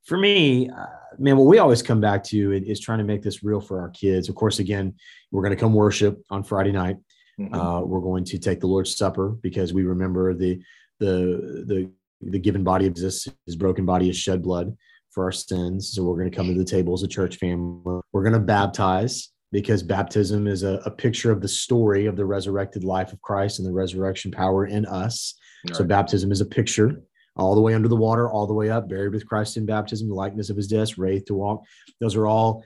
for 0.05 0.17
me, 0.17 0.69
uh, 0.69 0.85
man, 1.19 1.37
what 1.37 1.45
we 1.45 1.59
always 1.59 1.83
come 1.83 2.01
back 2.01 2.23
to 2.25 2.53
is 2.53 2.79
trying 2.79 2.97
to 2.97 3.03
make 3.03 3.21
this 3.21 3.43
real 3.43 3.61
for 3.61 3.79
our 3.79 3.89
kids. 3.89 4.29
Of 4.29 4.35
course, 4.35 4.57
again, 4.57 4.95
we're 5.31 5.43
going 5.43 5.55
to 5.55 5.59
come 5.59 5.73
worship 5.73 6.19
on 6.31 6.43
Friday 6.43 6.71
night. 6.71 6.97
Mm-hmm. 7.39 7.53
Uh, 7.53 7.81
we're 7.81 8.01
going 8.01 8.25
to 8.25 8.39
take 8.39 8.59
the 8.59 8.67
Lord's 8.67 8.95
Supper 8.95 9.37
because 9.41 9.71
we 9.71 9.83
remember 9.83 10.33
the 10.33 10.59
the 10.99 11.63
the 11.67 11.91
the 12.21 12.39
given 12.39 12.63
body 12.63 12.87
of 12.87 12.95
Jesus, 12.95 13.27
his 13.45 13.55
broken 13.55 13.85
body 13.85 14.09
is 14.09 14.17
shed 14.17 14.41
blood 14.41 14.75
for 15.17 15.23
our 15.23 15.31
sins. 15.31 15.93
So 15.93 16.03
we're 16.03 16.15
going 16.15 16.29
to 16.29 16.35
come 16.35 16.45
to 16.45 16.53
the 16.53 16.63
table 16.63 16.93
as 16.93 17.01
a 17.01 17.07
church 17.07 17.37
family. 17.37 17.81
We're 18.13 18.21
going 18.21 18.33
to 18.33 18.39
baptize 18.39 19.29
because 19.51 19.81
baptism 19.81 20.45
is 20.45 20.61
a, 20.61 20.79
a, 20.85 20.91
picture 20.91 21.31
of 21.31 21.41
the 21.41 21.47
story 21.47 22.05
of 22.05 22.15
the 22.15 22.25
resurrected 22.25 22.83
life 22.83 23.13
of 23.13 23.21
Christ 23.23 23.57
and 23.57 23.67
the 23.67 23.73
resurrection 23.73 24.29
power 24.29 24.67
in 24.67 24.85
us. 24.85 25.33
Right. 25.65 25.75
So 25.75 25.85
baptism 25.85 26.31
is 26.31 26.39
a 26.39 26.45
picture 26.45 27.01
all 27.35 27.55
the 27.55 27.61
way 27.61 27.73
under 27.73 27.87
the 27.87 27.95
water, 27.95 28.29
all 28.29 28.45
the 28.45 28.53
way 28.53 28.69
up, 28.69 28.89
buried 28.89 29.11
with 29.11 29.25
Christ 29.25 29.57
in 29.57 29.65
baptism, 29.65 30.07
the 30.07 30.13
likeness 30.13 30.51
of 30.51 30.57
his 30.57 30.67
death, 30.67 30.99
raised 30.99 31.25
to 31.27 31.33
walk. 31.33 31.63
Those 31.99 32.15
are 32.15 32.27
all 32.27 32.63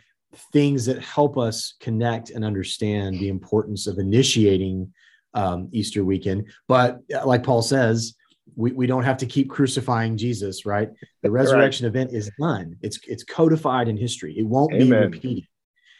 things 0.52 0.86
that 0.88 1.02
help 1.02 1.38
us 1.38 1.76
connect 1.80 2.32
and 2.32 2.44
understand 2.44 3.18
the 3.18 3.30
importance 3.30 3.88
of 3.88 3.98
initiating 3.98 4.92
um, 5.36 5.70
Easter 5.72 6.04
weekend. 6.04 6.48
But 6.68 7.00
like 7.24 7.44
Paul 7.44 7.62
says, 7.62 8.14
we, 8.56 8.72
we 8.72 8.88
don't 8.88 9.04
have 9.04 9.18
to 9.18 9.26
keep 9.26 9.50
crucifying 9.50 10.18
Jesus, 10.18 10.66
right? 10.66 10.90
The 11.22 11.32
resurrection 11.32 11.86
right. 11.86 11.90
event 11.90 12.14
is 12.14 12.32
done. 12.40 12.76
It's 12.82 13.00
it's 13.08 13.24
codified 13.24 13.88
in 13.88 13.98
history. 13.98 14.38
It 14.38 14.46
won't 14.46 14.74
Amen. 14.74 14.88
be 14.88 15.18
repeated. 15.18 15.48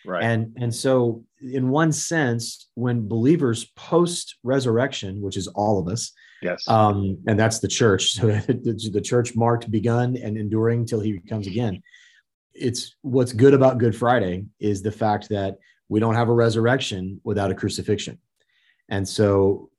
Right. 0.06 0.24
And 0.24 0.56
and 0.60 0.74
so 0.74 1.24
in 1.42 1.70
one 1.70 1.92
sense, 1.92 2.70
when 2.76 3.08
believers 3.08 3.66
post 3.76 4.38
resurrection, 4.44 5.22
which 5.22 5.38
is 5.38 5.48
all 5.48 5.80
of 5.80 5.88
us, 5.88 6.12
yes, 6.42 6.68
um, 6.68 7.20
and 7.28 7.40
that's 7.40 7.60
the 7.60 7.68
church. 7.68 8.12
So 8.14 8.28
the, 8.48 8.90
the 8.92 9.02
church 9.02 9.36
marked 9.36 9.70
begun 9.70 10.18
and 10.18 10.38
enduring 10.38 10.86
till 10.86 11.00
he 11.00 11.20
comes 11.20 11.48
again. 11.48 11.82
It's 12.54 12.96
what's 13.02 13.32
good 13.32 13.54
about 13.54 13.78
Good 13.78 13.96
Friday 13.96 14.46
is 14.60 14.82
the 14.82 14.92
fact 14.92 15.30
that 15.30 15.58
we 15.88 16.00
don't 16.00 16.16
have 16.16 16.30
a 16.30 16.34
resurrection 16.34 17.22
without 17.24 17.52
a 17.52 17.56
crucifixion. 17.56 18.18
And 18.92 19.08
so 19.08 19.70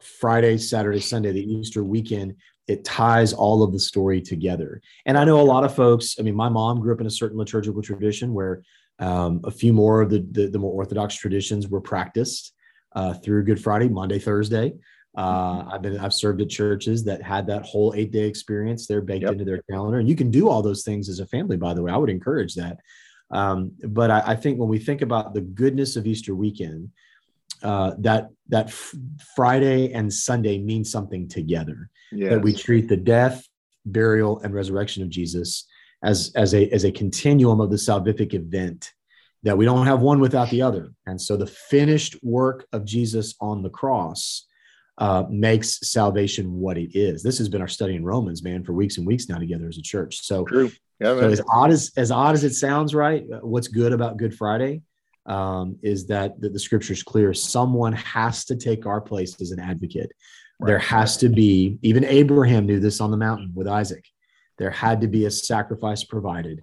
Friday, 0.00 0.56
Saturday, 0.56 1.00
Sunday, 1.00 1.32
the 1.32 1.52
Easter 1.52 1.84
weekend, 1.84 2.36
it 2.68 2.84
ties 2.84 3.32
all 3.32 3.64
of 3.64 3.72
the 3.72 3.80
story 3.80 4.22
together. 4.22 4.80
And 5.04 5.18
I 5.18 5.24
know 5.24 5.40
a 5.40 5.42
lot 5.42 5.64
of 5.64 5.74
folks, 5.74 6.16
I 6.18 6.22
mean, 6.22 6.36
my 6.36 6.48
mom 6.48 6.80
grew 6.80 6.94
up 6.94 7.00
in 7.00 7.06
a 7.06 7.10
certain 7.10 7.36
liturgical 7.36 7.82
tradition 7.82 8.32
where 8.32 8.62
um, 9.00 9.40
a 9.44 9.50
few 9.50 9.72
more 9.72 10.00
of 10.00 10.10
the, 10.10 10.24
the, 10.30 10.46
the, 10.48 10.58
more 10.58 10.72
Orthodox 10.72 11.16
traditions 11.16 11.68
were 11.68 11.80
practiced 11.80 12.54
uh, 12.94 13.14
through 13.14 13.44
Good 13.44 13.60
Friday, 13.60 13.88
Maundy, 13.88 14.20
Thursday. 14.20 14.74
Uh, 15.16 15.64
I've 15.72 15.82
been 15.82 15.98
I've 15.98 16.14
served 16.14 16.40
at 16.40 16.50
churches 16.50 17.02
that 17.04 17.20
had 17.20 17.46
that 17.48 17.64
whole 17.64 17.92
eight 17.96 18.12
day 18.12 18.26
experience. 18.28 18.86
They're 18.86 19.00
baked 19.00 19.22
yep. 19.22 19.32
into 19.32 19.44
their 19.44 19.62
calendar, 19.68 19.98
and 19.98 20.08
you 20.08 20.14
can 20.14 20.30
do 20.30 20.48
all 20.48 20.62
those 20.62 20.84
things 20.84 21.08
as 21.08 21.18
a 21.18 21.26
family. 21.26 21.56
By 21.56 21.74
the 21.74 21.82
way, 21.82 21.90
I 21.90 21.96
would 21.96 22.10
encourage 22.10 22.54
that. 22.54 22.78
Um, 23.32 23.72
but 23.82 24.10
I, 24.10 24.22
I, 24.26 24.36
think 24.36 24.58
when 24.58 24.68
we 24.68 24.78
think 24.78 25.02
about 25.02 25.34
the 25.34 25.40
goodness 25.40 25.96
of 25.96 26.06
Easter 26.06 26.34
weekend, 26.34 26.90
uh, 27.62 27.92
that 27.98 28.30
that 28.48 28.70
Friday 29.36 29.92
and 29.92 30.12
Sunday 30.12 30.58
mean 30.58 30.84
something 30.84 31.28
together. 31.28 31.90
Yes. 32.12 32.30
That 32.30 32.42
we 32.42 32.52
treat 32.52 32.88
the 32.88 32.96
death, 32.96 33.46
burial, 33.86 34.40
and 34.40 34.54
resurrection 34.54 35.02
of 35.02 35.10
Jesus 35.10 35.66
as 36.02 36.32
as 36.34 36.54
a 36.54 36.68
as 36.70 36.84
a 36.84 36.92
continuum 36.92 37.60
of 37.60 37.70
the 37.70 37.76
salvific 37.76 38.34
event. 38.34 38.92
That 39.42 39.56
we 39.56 39.64
don't 39.64 39.86
have 39.86 40.00
one 40.00 40.20
without 40.20 40.50
the 40.50 40.62
other, 40.62 40.92
and 41.06 41.20
so 41.20 41.36
the 41.36 41.46
finished 41.46 42.16
work 42.22 42.66
of 42.72 42.84
Jesus 42.84 43.34
on 43.40 43.62
the 43.62 43.70
cross 43.70 44.46
uh, 44.98 45.24
makes 45.30 45.78
salvation 45.90 46.52
what 46.52 46.76
it 46.76 46.96
is. 46.96 47.22
This 47.22 47.38
has 47.38 47.48
been 47.48 47.62
our 47.62 47.68
study 47.68 47.94
in 47.96 48.04
Romans, 48.04 48.42
man, 48.42 48.64
for 48.64 48.74
weeks 48.74 48.98
and 48.98 49.06
weeks 49.06 49.28
now 49.28 49.38
together 49.38 49.66
as 49.66 49.78
a 49.78 49.82
church. 49.82 50.20
So, 50.26 50.44
True. 50.44 50.70
Yeah, 51.00 51.18
so 51.18 51.30
as 51.30 51.40
odd 51.48 51.70
as 51.70 51.90
as 51.96 52.10
odd 52.10 52.34
as 52.34 52.44
it 52.44 52.52
sounds, 52.52 52.94
right? 52.94 53.24
What's 53.40 53.68
good 53.68 53.94
about 53.94 54.18
Good 54.18 54.34
Friday 54.34 54.82
um, 55.26 55.76
is 55.82 56.06
that, 56.06 56.40
that 56.40 56.52
the 56.52 56.58
scripture 56.58 56.92
is 56.92 57.02
clear. 57.02 57.32
Someone 57.34 57.92
has 57.92 58.44
to 58.46 58.56
take 58.56 58.86
our 58.86 59.00
place 59.00 59.40
as 59.40 59.50
an 59.50 59.60
advocate. 59.60 60.12
Right. 60.58 60.68
There 60.68 60.78
has 60.78 61.16
to 61.18 61.28
be, 61.28 61.78
even 61.82 62.04
Abraham 62.04 62.66
knew 62.66 62.80
this 62.80 63.00
on 63.00 63.10
the 63.10 63.16
mountain 63.16 63.52
with 63.54 63.68
Isaac. 63.68 64.04
There 64.58 64.70
had 64.70 65.00
to 65.00 65.08
be 65.08 65.24
a 65.24 65.30
sacrifice 65.30 66.04
provided. 66.04 66.62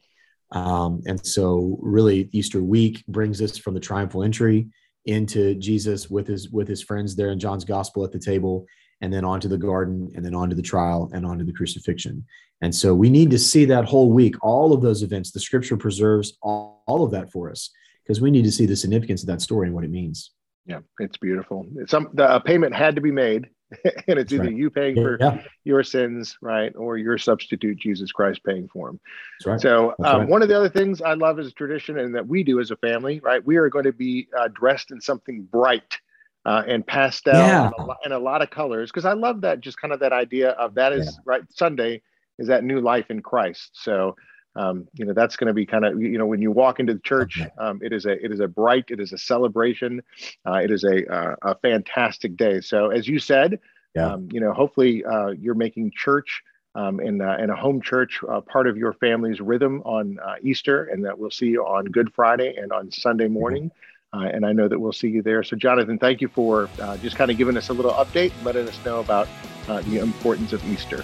Um, 0.52 1.02
and 1.06 1.26
so, 1.26 1.78
really, 1.82 2.30
Easter 2.32 2.64
week 2.64 3.04
brings 3.08 3.42
us 3.42 3.58
from 3.58 3.74
the 3.74 3.80
triumphal 3.80 4.24
entry 4.24 4.68
into 5.06 5.56
Jesus 5.56 6.10
with 6.10 6.28
his 6.28 6.50
with 6.50 6.68
his 6.68 6.84
friends 6.84 7.16
there 7.16 7.32
in 7.32 7.40
John's 7.40 7.66
gospel 7.66 8.06
at 8.06 8.12
the 8.12 8.20
table, 8.20 8.66
and 9.02 9.12
then 9.12 9.26
onto 9.26 9.48
the 9.48 9.58
garden, 9.58 10.10
and 10.16 10.24
then 10.24 10.36
onto 10.36 10.56
the 10.56 10.62
trial, 10.62 11.10
and 11.14 11.26
onto 11.26 11.44
the 11.44 11.52
crucifixion. 11.52 12.24
And 12.62 12.74
so 12.74 12.94
we 12.94 13.10
need 13.10 13.30
to 13.32 13.40
see 13.40 13.66
that 13.66 13.86
whole 13.86 14.12
week, 14.12 14.36
all 14.42 14.74
of 14.74 14.82
those 14.82 15.04
events. 15.04 15.32
The 15.32 15.40
scripture 15.40 15.76
preserves 15.76 16.38
all, 16.42 16.84
all 16.88 17.04
of 17.04 17.12
that 17.12 17.32
for 17.32 17.52
us 17.52 17.72
because 18.08 18.22
we 18.22 18.32
need 18.32 18.44
to 18.44 18.52
see 18.52 18.66
the 18.66 18.76
significance 18.76 19.22
of 19.22 19.28
that 19.28 19.42
story 19.42 19.68
and 19.68 19.76
what 19.76 19.84
it 19.84 19.90
means. 19.90 20.32
Yeah, 20.66 20.80
it's 21.00 21.18
beautiful. 21.18 21.66
Some 21.88 22.10
the 22.14 22.40
payment 22.42 22.74
had 22.74 22.96
to 22.96 23.02
be 23.02 23.12
made, 23.12 23.50
and 23.72 23.84
it's 23.84 24.06
That's 24.08 24.34
either 24.34 24.44
right. 24.46 24.56
you 24.56 24.70
paying 24.70 24.96
for 24.96 25.18
yeah. 25.20 25.42
your 25.64 25.84
sins, 25.84 26.38
right, 26.42 26.74
or 26.76 26.98
your 26.98 27.18
substitute 27.18 27.78
Jesus 27.78 28.12
Christ 28.12 28.42
paying 28.46 28.68
for 28.68 28.88
them. 28.88 29.00
Right. 29.46 29.62
So, 29.62 29.94
um, 30.04 30.20
right. 30.20 30.28
one 30.28 30.42
of 30.42 30.50
the 30.50 30.58
other 30.58 30.70
things 30.70 31.02
I 31.02 31.14
love 31.14 31.40
as 31.40 31.48
a 31.48 31.52
tradition, 31.52 32.00
and 32.00 32.16
that 32.16 32.28
we 32.28 32.44
do 32.44 32.60
as 32.60 32.72
a 32.72 32.78
family, 32.78 33.20
right, 33.22 33.46
we 33.46 33.58
are 33.58 33.70
going 33.70 33.86
to 33.86 33.94
be 33.94 34.28
uh, 34.38 34.50
dressed 34.54 34.92
in 34.92 35.02
something 35.02 35.44
bright. 35.44 35.98
Uh, 36.46 36.64
and 36.66 36.88
pastel 36.88 37.34
yeah. 37.34 37.66
and, 37.66 37.74
a 37.78 37.84
lot, 37.84 37.98
and, 38.06 38.14
a 38.14 38.18
lot, 38.18 38.42
of 38.42 38.50
colors 38.50 38.90
because 38.90 39.04
I 39.04 39.12
love 39.12 39.42
that 39.42 39.60
just 39.60 39.82
kind 39.82 39.94
of 39.94 40.00
that 40.00 40.14
idea 40.14 40.52
of 40.52 40.76
that 40.76 40.94
is 40.94 41.06
yeah. 41.06 41.22
right 41.26 41.42
Sunday 41.50 42.02
is 42.40 42.48
that 42.48 42.64
new 42.64 42.80
life 42.80 43.08
in 43.10 43.22
Christ. 43.22 43.72
So 43.74 44.16
um, 44.58 44.88
you 44.96 45.06
know 45.06 45.14
that's 45.14 45.36
going 45.36 45.48
to 45.48 45.54
be 45.54 45.66
kind 45.66 45.86
of 45.86 46.02
you 46.02 46.18
know 46.18 46.26
when 46.26 46.42
you 46.42 46.52
walk 46.52 46.80
into 46.80 46.94
the 46.94 47.00
church 47.00 47.42
um, 47.60 47.80
it 47.84 47.94
is 47.94 48.06
a 48.06 48.24
it 48.24 48.32
is 48.32 48.40
a 48.40 48.48
bright 48.48 48.86
it 48.90 49.00
is 49.00 49.14
a 49.14 49.18
celebration. 49.18 50.02
Uh, 50.46 50.56
it 50.56 50.72
is 50.72 50.84
a, 50.84 51.06
uh, 51.14 51.36
a 51.44 51.56
fantastic 51.60 52.36
day. 52.36 52.60
So 52.60 52.90
as 52.90 53.08
you 53.08 53.20
said 53.20 53.60
yeah. 53.96 54.14
um, 54.14 54.28
you 54.32 54.40
know 54.40 54.52
hopefully 54.54 55.06
uh, 55.06 55.30
you're 55.30 55.56
making 55.56 55.92
church 55.96 56.42
um, 56.76 57.00
in, 57.00 57.22
uh, 57.22 57.38
in 57.40 57.50
a 57.50 57.56
home 57.56 57.82
church 57.82 58.20
uh, 58.30 58.42
part 58.42 58.68
of 58.68 58.78
your 58.78 58.94
family's 58.94 59.40
rhythm 59.40 59.82
on 59.86 60.18
uh, 60.20 60.36
easter 60.42 60.86
and 60.86 61.06
that 61.06 61.18
we'll 61.18 61.32
see 61.32 61.48
you 61.48 61.64
on 61.64 61.86
good 61.86 62.12
friday 62.14 62.56
and 62.56 62.72
on 62.72 62.92
sunday 62.92 63.26
mm-hmm. 63.26 63.34
morning. 63.34 63.72
And 64.14 64.48
i 64.48 64.52
know 64.52 64.68
that 64.68 64.80
we'll 64.80 64.94
see 64.94 65.10
you 65.10 65.22
there. 65.22 65.44
So 65.44 65.56
jonathan 65.56 66.00
thank 66.00 66.22
you 66.22 66.28
for 66.28 66.68
just 67.04 67.16
kind 67.16 67.30
of 67.30 67.38
giving 67.38 67.56
us 67.56 67.70
a 67.70 67.74
little 67.74 67.94
update 67.94 68.32
letting 68.44 68.68
us 68.68 68.84
know 68.84 69.00
about 69.00 69.28
the 69.68 70.00
importance 70.00 70.54
of 70.54 70.68
easter. 70.68 71.04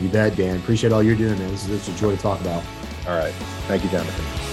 You 0.00 0.08
bet 0.08 0.36
dan. 0.36 0.56
Appreciate 0.56 0.92
all 0.92 1.02
you're 1.02 1.16
doing 1.16 1.38
man. 1.38 1.50
This 1.50 1.64
is, 1.64 1.68
this 1.68 1.88
is 1.88 1.94
a 1.94 1.98
joy 1.98 2.14
to 2.14 2.20
talk 2.20 2.40
about 2.40 2.62
all 3.06 3.16
right. 3.16 3.32
Thank 3.68 3.84
you, 3.84 3.90
Jonathan. 3.90 4.45